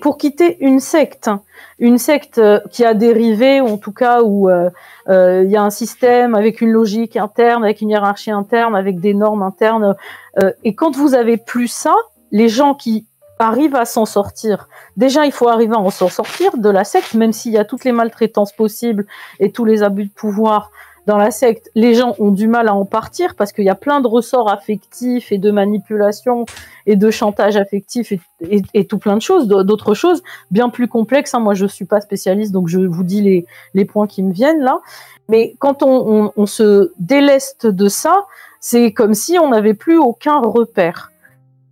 pour 0.00 0.18
quitter 0.18 0.64
une 0.64 0.80
secte, 0.80 1.30
une 1.78 1.98
secte 1.98 2.38
euh, 2.38 2.60
qui 2.70 2.84
a 2.84 2.94
dérivé 2.94 3.60
ou 3.60 3.68
en 3.68 3.78
tout 3.78 3.92
cas 3.92 4.22
où 4.22 4.50
euh, 4.50 4.68
euh, 5.08 5.42
il 5.44 5.50
y 5.50 5.56
a 5.56 5.62
un 5.62 5.70
système 5.70 6.34
avec 6.34 6.60
une 6.60 6.70
logique 6.70 7.16
interne, 7.16 7.62
avec 7.62 7.80
une 7.80 7.90
hiérarchie 7.90 8.32
interne, 8.32 8.74
avec 8.74 9.00
des 9.00 9.14
normes 9.14 9.42
internes. 9.42 9.94
et 10.64 10.74
quand 10.74 10.96
vous 10.96 11.14
avez 11.14 11.36
plus 11.36 11.68
ça, 11.68 11.94
les 12.30 12.48
gens 12.48 12.74
qui 12.74 13.06
arrivent 13.38 13.76
à 13.76 13.84
s'en 13.84 14.06
sortir. 14.06 14.68
Déjà, 14.96 15.26
il 15.26 15.32
faut 15.32 15.48
arriver 15.48 15.74
à 15.76 15.90
s'en 15.90 16.08
sortir 16.08 16.56
de 16.56 16.70
la 16.70 16.84
secte, 16.84 17.14
même 17.14 17.32
s'il 17.32 17.52
y 17.52 17.58
a 17.58 17.64
toutes 17.64 17.84
les 17.84 17.92
maltraitances 17.92 18.52
possibles 18.52 19.06
et 19.40 19.50
tous 19.50 19.64
les 19.64 19.82
abus 19.82 20.04
de 20.04 20.10
pouvoir 20.10 20.70
dans 21.06 21.16
la 21.16 21.30
secte. 21.30 21.70
Les 21.74 21.94
gens 21.94 22.14
ont 22.18 22.30
du 22.30 22.46
mal 22.46 22.68
à 22.68 22.74
en 22.74 22.84
partir 22.84 23.34
parce 23.34 23.52
qu'il 23.52 23.64
y 23.64 23.70
a 23.70 23.74
plein 23.74 24.00
de 24.00 24.06
ressorts 24.06 24.50
affectifs 24.50 25.32
et 25.32 25.38
de 25.38 25.50
manipulation 25.50 26.44
et 26.86 26.96
de 26.96 27.10
chantage 27.10 27.56
affectif 27.56 28.12
et, 28.40 28.84
tout 28.86 28.98
plein 28.98 29.16
de 29.16 29.22
choses, 29.22 29.46
d'autres 29.48 29.94
choses 29.94 30.22
bien 30.50 30.68
plus 30.68 30.88
complexes. 30.88 31.34
hein. 31.34 31.40
Moi, 31.40 31.54
je 31.54 31.66
suis 31.66 31.84
pas 31.84 32.00
spécialiste, 32.00 32.52
donc 32.52 32.68
je 32.68 32.78
vous 32.78 33.04
dis 33.04 33.46
les, 33.74 33.84
points 33.84 34.06
qui 34.06 34.22
me 34.22 34.32
viennent 34.32 34.60
là. 34.60 34.80
Mais 35.28 35.54
quand 35.58 35.82
on 35.82 36.46
se 36.46 36.92
déleste 36.98 37.66
de 37.66 37.88
ça, 37.88 38.26
c'est 38.60 38.92
comme 38.92 39.14
si 39.14 39.38
on 39.38 39.50
n'avait 39.50 39.74
plus 39.74 39.98
aucun 39.98 40.38
repère. 40.38 41.10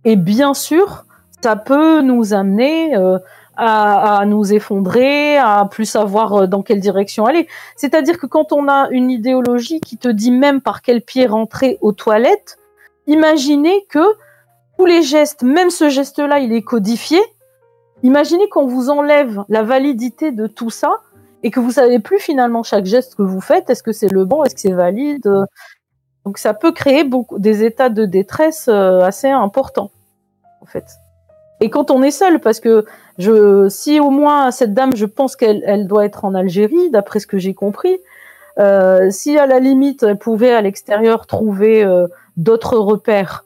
Et 0.03 0.15
bien 0.15 0.53
sûr, 0.53 1.05
ça 1.41 1.55
peut 1.55 2.01
nous 2.01 2.33
amener 2.33 2.95
euh, 2.95 3.17
à, 3.57 4.23
nous 4.25 4.53
effondrer, 4.53 5.37
à 5.37 5.67
plus 5.69 5.85
savoir 5.85 6.33
euh, 6.33 6.47
dans 6.47 6.61
quelle 6.61 6.79
direction 6.79 7.25
aller. 7.25 7.47
C'est-à-dire 7.75 8.17
que 8.17 8.25
quand 8.25 8.53
on 8.53 8.67
a 8.67 8.87
une 8.91 9.11
idéologie 9.11 9.79
qui 9.81 9.97
te 9.97 10.07
dit 10.07 10.31
même 10.31 10.61
par 10.61 10.81
quel 10.81 11.01
pied 11.01 11.25
rentrer 11.27 11.77
aux 11.81 11.91
toilettes, 11.91 12.57
imaginez 13.07 13.85
que 13.89 14.15
tous 14.77 14.85
les 14.85 15.03
gestes, 15.03 15.43
même 15.43 15.69
ce 15.69 15.89
geste-là, 15.89 16.39
il 16.39 16.53
est 16.53 16.63
codifié. 16.63 17.19
Imaginez 18.03 18.49
qu'on 18.49 18.65
vous 18.65 18.89
enlève 18.89 19.43
la 19.47 19.63
validité 19.63 20.31
de 20.31 20.47
tout 20.47 20.71
ça 20.71 20.91
et 21.43 21.51
que 21.51 21.59
vous 21.59 21.71
savez 21.71 21.99
plus 21.99 22.19
finalement 22.19 22.63
chaque 22.63 22.85
geste 22.85 23.15
que 23.15 23.21
vous 23.21 23.41
faites, 23.41 23.69
est-ce 23.69 23.83
que 23.83 23.91
c'est 23.91 24.11
le 24.11 24.25
bon, 24.25 24.43
est-ce 24.43 24.55
que 24.55 24.61
c'est 24.61 24.73
valide? 24.73 25.29
Donc 26.25 26.37
ça 26.37 26.53
peut 26.53 26.71
créer 26.71 27.03
beaucoup 27.03 27.39
des 27.39 27.63
états 27.63 27.89
de 27.89 28.05
détresse 28.05 28.67
euh, 28.67 29.01
assez 29.01 29.29
importants 29.29 29.91
en 30.61 30.65
fait. 30.65 30.85
Et 31.61 31.69
quand 31.69 31.91
on 31.91 32.01
est 32.01 32.11
seul, 32.11 32.39
parce 32.39 32.59
que 32.59 32.85
je, 33.19 33.69
si 33.69 33.99
au 33.99 34.09
moins 34.09 34.49
cette 34.49 34.73
dame, 34.73 34.95
je 34.95 35.05
pense 35.05 35.35
qu'elle 35.35 35.61
elle 35.65 35.87
doit 35.87 36.05
être 36.05 36.25
en 36.25 36.33
Algérie, 36.33 36.89
d'après 36.89 37.19
ce 37.19 37.27
que 37.27 37.37
j'ai 37.37 37.53
compris, 37.53 37.99
euh, 38.59 39.09
si 39.11 39.37
à 39.37 39.45
la 39.45 39.59
limite 39.59 40.03
elle 40.03 40.17
pouvait 40.17 40.53
à 40.53 40.61
l'extérieur 40.61 41.27
trouver 41.27 41.83
euh, 41.83 42.07
d'autres 42.35 42.77
repères, 42.77 43.45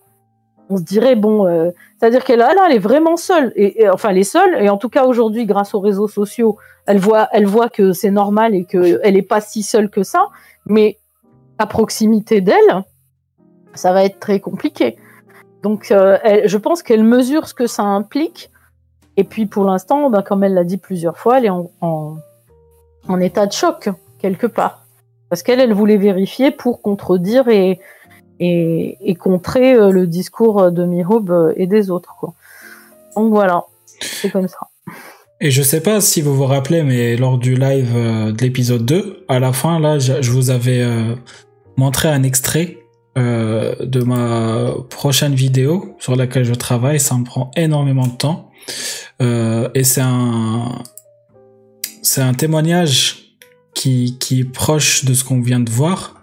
on 0.70 0.78
se 0.78 0.84
dirait 0.84 1.18
bon, 1.18 1.46
euh, 1.46 1.72
c'est-à-dire 2.00 2.24
qu'elle 2.24 2.40
là, 2.40 2.54
elle 2.68 2.76
est 2.76 2.80
vraiment 2.80 3.18
seule, 3.18 3.52
et, 3.58 3.88
enfin 3.90 4.10
elle 4.10 4.18
est 4.18 4.24
seule, 4.24 4.64
et 4.64 4.70
en 4.70 4.78
tout 4.78 4.90
cas 4.90 5.06
aujourd'hui, 5.06 5.46
grâce 5.46 5.76
aux 5.76 5.82
réseaux 5.82 6.08
sociaux, 6.08 6.58
elle 6.86 7.00
voit, 7.00 7.28
elle 7.34 7.46
voit 7.46 7.70
que 7.70 7.92
c'est 7.92 8.12
normal 8.12 8.56
et 8.56 8.64
qu'elle 8.64 9.14
n'est 9.14 9.22
pas 9.22 9.42
si 9.42 9.62
seule 9.62 9.90
que 9.90 10.04
ça, 10.04 10.28
mais 10.66 10.98
à 11.58 11.68
proximité 11.68 12.40
d'elle, 12.40 12.84
ça 13.74 13.92
va 13.92 14.06
être 14.06 14.20
très 14.20 14.40
compliqué. 14.40 14.96
Donc, 15.66 15.90
euh, 15.90 16.20
je 16.46 16.58
pense 16.58 16.84
qu'elle 16.84 17.04
mesure 17.04 17.48
ce 17.48 17.56
que 17.56 17.66
ça 17.66 17.82
implique. 17.82 18.52
Et 19.18 19.24
puis, 19.24 19.48
pour 19.48 19.64
l'instant, 19.64 20.12
ben, 20.12 20.22
comme 20.22 20.44
elle 20.44 20.54
l'a 20.54 20.64
dit 20.64 20.78
plusieurs 20.78 21.18
fois, 21.18 21.40
elle 21.40 21.46
est 21.46 21.50
en, 21.50 22.20
état 23.20 23.48
de 23.48 23.52
choc, 23.52 23.90
quelque 24.20 24.46
part. 24.46 24.86
Parce 25.28 25.42
qu'elle, 25.42 25.60
elle 25.60 25.74
voulait 25.74 25.98
vérifier 25.98 26.52
pour 26.52 26.84
contredire 26.84 27.48
et, 27.48 27.80
contrer 29.20 29.74
euh, 29.74 29.90
le 29.90 30.06
discours 30.06 30.72
de 30.72 30.86
Mihoub 30.86 31.32
euh, 31.32 31.54
et 31.58 31.66
des 31.66 31.90
autres. 31.90 32.14
Donc, 33.16 33.32
voilà. 33.32 33.64
C'est 34.00 34.30
comme 34.30 34.48
ça. 34.48 34.60
Et 35.42 35.50
je 35.50 35.64
sais 35.64 35.82
pas 35.82 36.00
si 36.00 36.22
vous 36.22 36.36
vous 36.36 36.46
rappelez, 36.46 36.84
mais 36.84 37.18
lors 37.18 37.40
du 37.40 37.56
live 37.56 37.92
de 37.92 38.40
l'épisode 38.40 38.86
2, 38.86 39.26
à 39.28 39.40
la 39.40 39.52
fin, 39.52 39.80
là, 39.80 39.98
je 39.98 40.30
vous 40.30 40.52
avais 40.52 40.86
montré 41.76 42.08
un 42.08 42.22
extrait 42.22 42.85
euh, 43.18 43.76
de 43.86 44.02
ma 44.02 44.74
prochaine 44.90 45.36
vidéo 45.36 45.96
sur 46.00 46.18
laquelle 46.18 46.44
je 46.44 46.54
travaille. 46.54 47.00
Ça 47.00 47.16
me 47.16 47.24
prend 47.24 47.50
énormément 47.56 48.08
de 48.08 48.16
temps. 48.18 48.52
Euh, 49.22 49.70
et 49.74 49.86
c'est 49.86 50.02
un, 50.02 50.84
c'est 52.02 52.22
un 52.22 52.34
témoignage 52.34 53.38
qui, 53.74 54.18
qui 54.20 54.42
est 54.42 54.52
proche 54.52 55.06
de 55.06 55.14
ce 55.14 55.24
qu'on 55.24 55.40
vient 55.40 55.62
de 55.62 55.70
voir. 55.70 56.22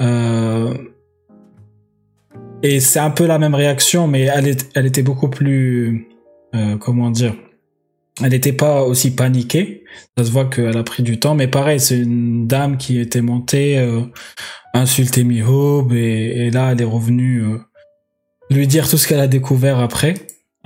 Euh, 0.00 0.74
et 2.62 2.80
c'est 2.80 3.00
un 3.00 3.10
peu 3.10 3.26
la 3.26 3.38
même 3.38 3.54
réaction, 3.54 4.08
mais 4.08 4.22
elle, 4.22 4.48
est, 4.48 4.70
elle 4.74 4.86
était 4.86 5.02
beaucoup 5.02 5.28
plus, 5.28 6.08
comment 6.80 7.10
dire, 7.10 7.34
elle 8.22 8.30
n'était 8.30 8.54
pas 8.54 8.84
aussi 8.84 9.14
paniquée. 9.14 9.84
Ça 10.16 10.24
se 10.24 10.30
voit 10.30 10.46
qu'elle 10.46 10.76
a 10.78 10.82
pris 10.82 11.02
du 11.02 11.20
temps, 11.20 11.34
mais 11.34 11.48
pareil, 11.48 11.78
c'est 11.78 11.98
une 11.98 12.46
dame 12.46 12.78
qui 12.78 12.98
était 12.98 13.20
montée, 13.20 13.76
insulter 14.74 15.24
Mihoub, 15.24 15.92
et, 15.94 16.46
et 16.46 16.50
là, 16.50 16.72
elle 16.72 16.80
est 16.82 16.84
revenue 16.84 17.42
euh, 17.42 17.58
lui 18.50 18.66
dire 18.66 18.88
tout 18.88 18.98
ce 18.98 19.08
qu'elle 19.08 19.20
a 19.20 19.28
découvert 19.28 19.78
après, 19.78 20.14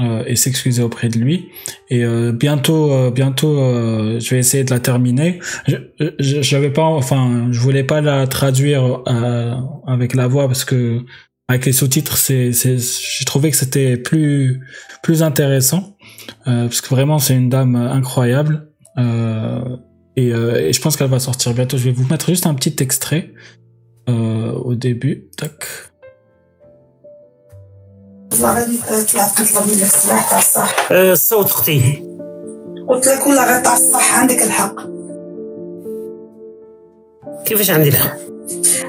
euh, 0.01 0.25
et 0.27 0.35
s'excuser 0.35 0.83
auprès 0.83 1.09
de 1.09 1.19
lui. 1.19 1.49
Et 1.91 2.05
euh, 2.05 2.33
bientôt, 2.33 2.91
euh, 2.93 3.11
bientôt, 3.11 3.59
euh, 3.59 4.19
je 4.19 4.31
vais 4.31 4.39
essayer 4.39 4.65
de 4.65 4.71
la 4.71 4.81
terminer. 4.81 5.39
Je, 5.67 6.43
j'avais 6.43 6.73
pas, 6.73 6.85
enfin, 6.85 7.49
je 7.53 7.61
voulais 7.61 7.85
pas 7.85 8.01
la 8.01 8.27
traduire 8.27 9.03
euh, 9.09 9.55
avec 9.87 10.15
la 10.15 10.27
voix 10.27 10.47
parce 10.47 10.65
que 10.65 11.01
avec 11.49 11.67
les 11.67 11.73
sous-titres, 11.73 12.17
c'est, 12.17 12.53
c'est, 12.53 12.79
j'ai 12.79 13.25
trouvé 13.25 13.51
que 13.51 13.57
c'était 13.57 13.97
plus, 13.97 14.61
plus 15.03 15.23
intéressant. 15.23 15.97
Parce 16.45 16.81
que 16.83 16.89
vraiment 16.91 17.19
c'est 17.19 17.35
une 17.35 17.49
dame 17.49 17.75
incroyable 17.75 18.69
et, 20.17 20.29
et 20.29 20.73
je 20.73 20.81
pense 20.81 20.97
qu'elle 20.97 21.09
va 21.09 21.21
sortir 21.21 21.55
bientôt. 21.55 21.79
Je 21.79 21.85
vais 21.85 21.91
vous 21.91 22.07
mettre 22.07 22.29
juste 22.29 22.47
un 22.47 22.55
petit 22.55 22.77
extrait 22.83 23.33
euh, 24.09 24.53
au 24.53 24.75
début. 24.75 25.29
Tac. 25.37 25.89
آه، 30.91 31.13
الصوت 31.13 31.47
أختي 31.47 32.05
قلت 32.89 33.09
لك 33.09 33.27
والله 33.27 33.45
غير 33.47 33.65
تاع 33.65 33.73
الصح 33.77 34.19
عندك 34.19 34.43
الحق 34.43 34.75
كيفاش 37.45 37.71
عندي 37.71 37.89
الحق؟ 37.89 38.17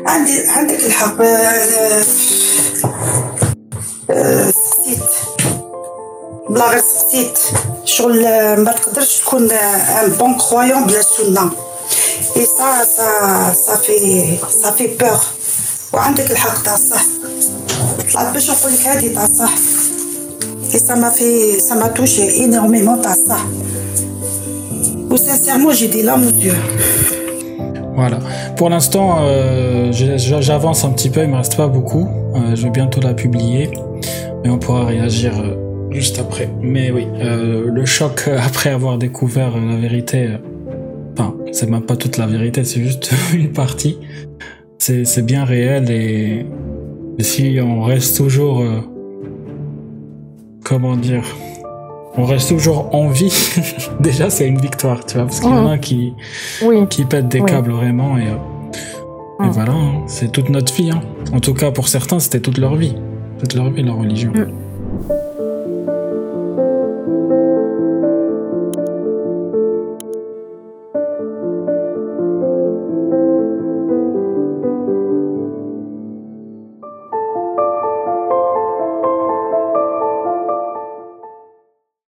عندي 0.05 0.47
عندك 0.47 0.86
الحق. 0.86 1.21
آه، 1.21 2.03
آه، 4.10 4.51
سقسيت 4.51 5.10
بلا 6.49 6.69
غير 6.69 6.82
سقسيت 6.82 7.39
شغل 7.86 8.25
آه، 8.25 8.55
ما 8.55 8.71
تقدرش 8.71 9.21
تكون 9.21 9.51
ان 9.51 10.10
بون 10.10 10.38
كرويون 10.38 10.84
بلا 10.84 11.01
سنة. 11.01 11.51
اي 12.38 12.44
سا 12.44 12.85
سا 12.96 13.52
سا 13.66 13.76
في 13.76 13.98
سا 14.62 14.70
في 14.70 14.87
بور 14.87 15.18
وعندك 15.92 16.30
الحق 16.30 16.62
تاع 16.62 16.74
الصح 16.74 17.04
طلعت 18.12 18.35
باش 18.35 18.50
نقول 18.50 18.72
لك 18.72 18.87
هادي 18.87 19.09
تاع 19.09 19.24
الصح 19.24 19.52
اي 20.74 20.78
سا 20.78 20.94
ما 20.94 21.11
في 21.11 21.61
سا 21.61 21.74
ما 21.74 21.87
توشي 21.88 22.44
انورميمون 22.44 23.02
تاع 23.02 23.12
الصح 23.12 23.44
و 25.11 25.16
سانسيرمون 25.16 25.72
جي 25.74 25.87
دي 25.87 26.02
لام 26.02 26.28
aux 26.28 26.44
yeux 26.44 26.57
Voilà. 28.02 28.18
Pour 28.59 28.68
l'instant, 28.74 29.09
euh, 29.20 29.92
je- 29.98 30.18
je- 30.26 30.42
j'avance 30.48 30.80
un 30.88 30.92
petit 30.96 31.11
peu. 31.14 31.20
Il 31.26 31.30
me 31.35 31.38
reste 31.42 31.57
pas 31.62 31.68
beaucoup. 31.76 32.07
Euh, 32.11 32.57
je 32.57 32.62
vais 32.64 32.74
bientôt 32.80 33.00
la 33.11 33.14
publier, 33.22 33.62
mais 34.40 34.50
on 34.57 34.59
pourra 34.64 34.83
réagir 34.94 35.33
euh, 35.38 35.46
juste 35.98 36.16
après. 36.24 36.46
Mais 36.74 36.87
oui, 36.96 37.04
euh, 37.07 37.70
le 37.78 37.85
choc 37.96 38.16
euh, 38.26 38.48
après 38.48 38.70
avoir 38.78 38.94
découvert 39.07 39.52
euh, 39.57 39.61
la 39.72 39.76
vérité. 39.87 40.20
Enfin, 41.19 41.36
c'est 41.51 41.69
même 41.69 41.82
pas 41.82 41.97
toute 41.97 42.15
la 42.15 42.27
vérité, 42.27 42.63
c'est 42.63 42.82
juste 42.82 43.12
une 43.34 43.51
partie. 43.51 43.97
C'est 44.77 45.25
bien 45.25 45.43
réel 45.43 45.91
et, 45.91 46.45
si 47.19 47.60
on 47.62 47.82
reste 47.84 48.15
toujours, 48.15 48.62
euh, 48.62 48.79
comment 50.63 50.95
dire, 50.95 51.23
on 52.15 52.23
reste 52.23 52.47
toujours 52.49 52.95
en 52.95 53.10
vie, 53.10 53.34
déjà 53.99 54.29
c'est 54.29 54.47
une 54.47 54.60
victoire, 54.60 55.05
tu 55.05 55.15
vois, 55.15 55.25
parce 55.25 55.41
qu'il 55.41 55.49
y 55.49 55.53
en 55.53 55.67
a 55.67 55.77
qui, 55.77 56.13
Oui. 56.65 56.88
qui 56.89 57.03
pètent 57.03 57.27
des 57.27 57.41
Oui. 57.41 57.49
câbles 57.49 57.71
vraiment 57.71 58.17
et, 58.17 58.21
euh, 58.27 59.43
et 59.43 59.47
Mm. 59.47 59.51
voilà, 59.51 59.73
hein, 59.73 60.01
c'est 60.08 60.32
toute 60.32 60.49
notre 60.49 60.73
vie. 60.73 60.89
hein. 60.91 61.01
En 61.34 61.41
tout 61.41 61.53
cas, 61.53 61.71
pour 61.71 61.89
certains, 61.89 62.19
c'était 62.19 62.39
toute 62.39 62.58
leur 62.58 62.75
vie, 62.75 62.95
toute 63.39 63.53
leur 63.55 63.69
vie, 63.71 63.84
leur 63.84 63.97
religion. 63.97 64.32
Mm. 64.32 64.47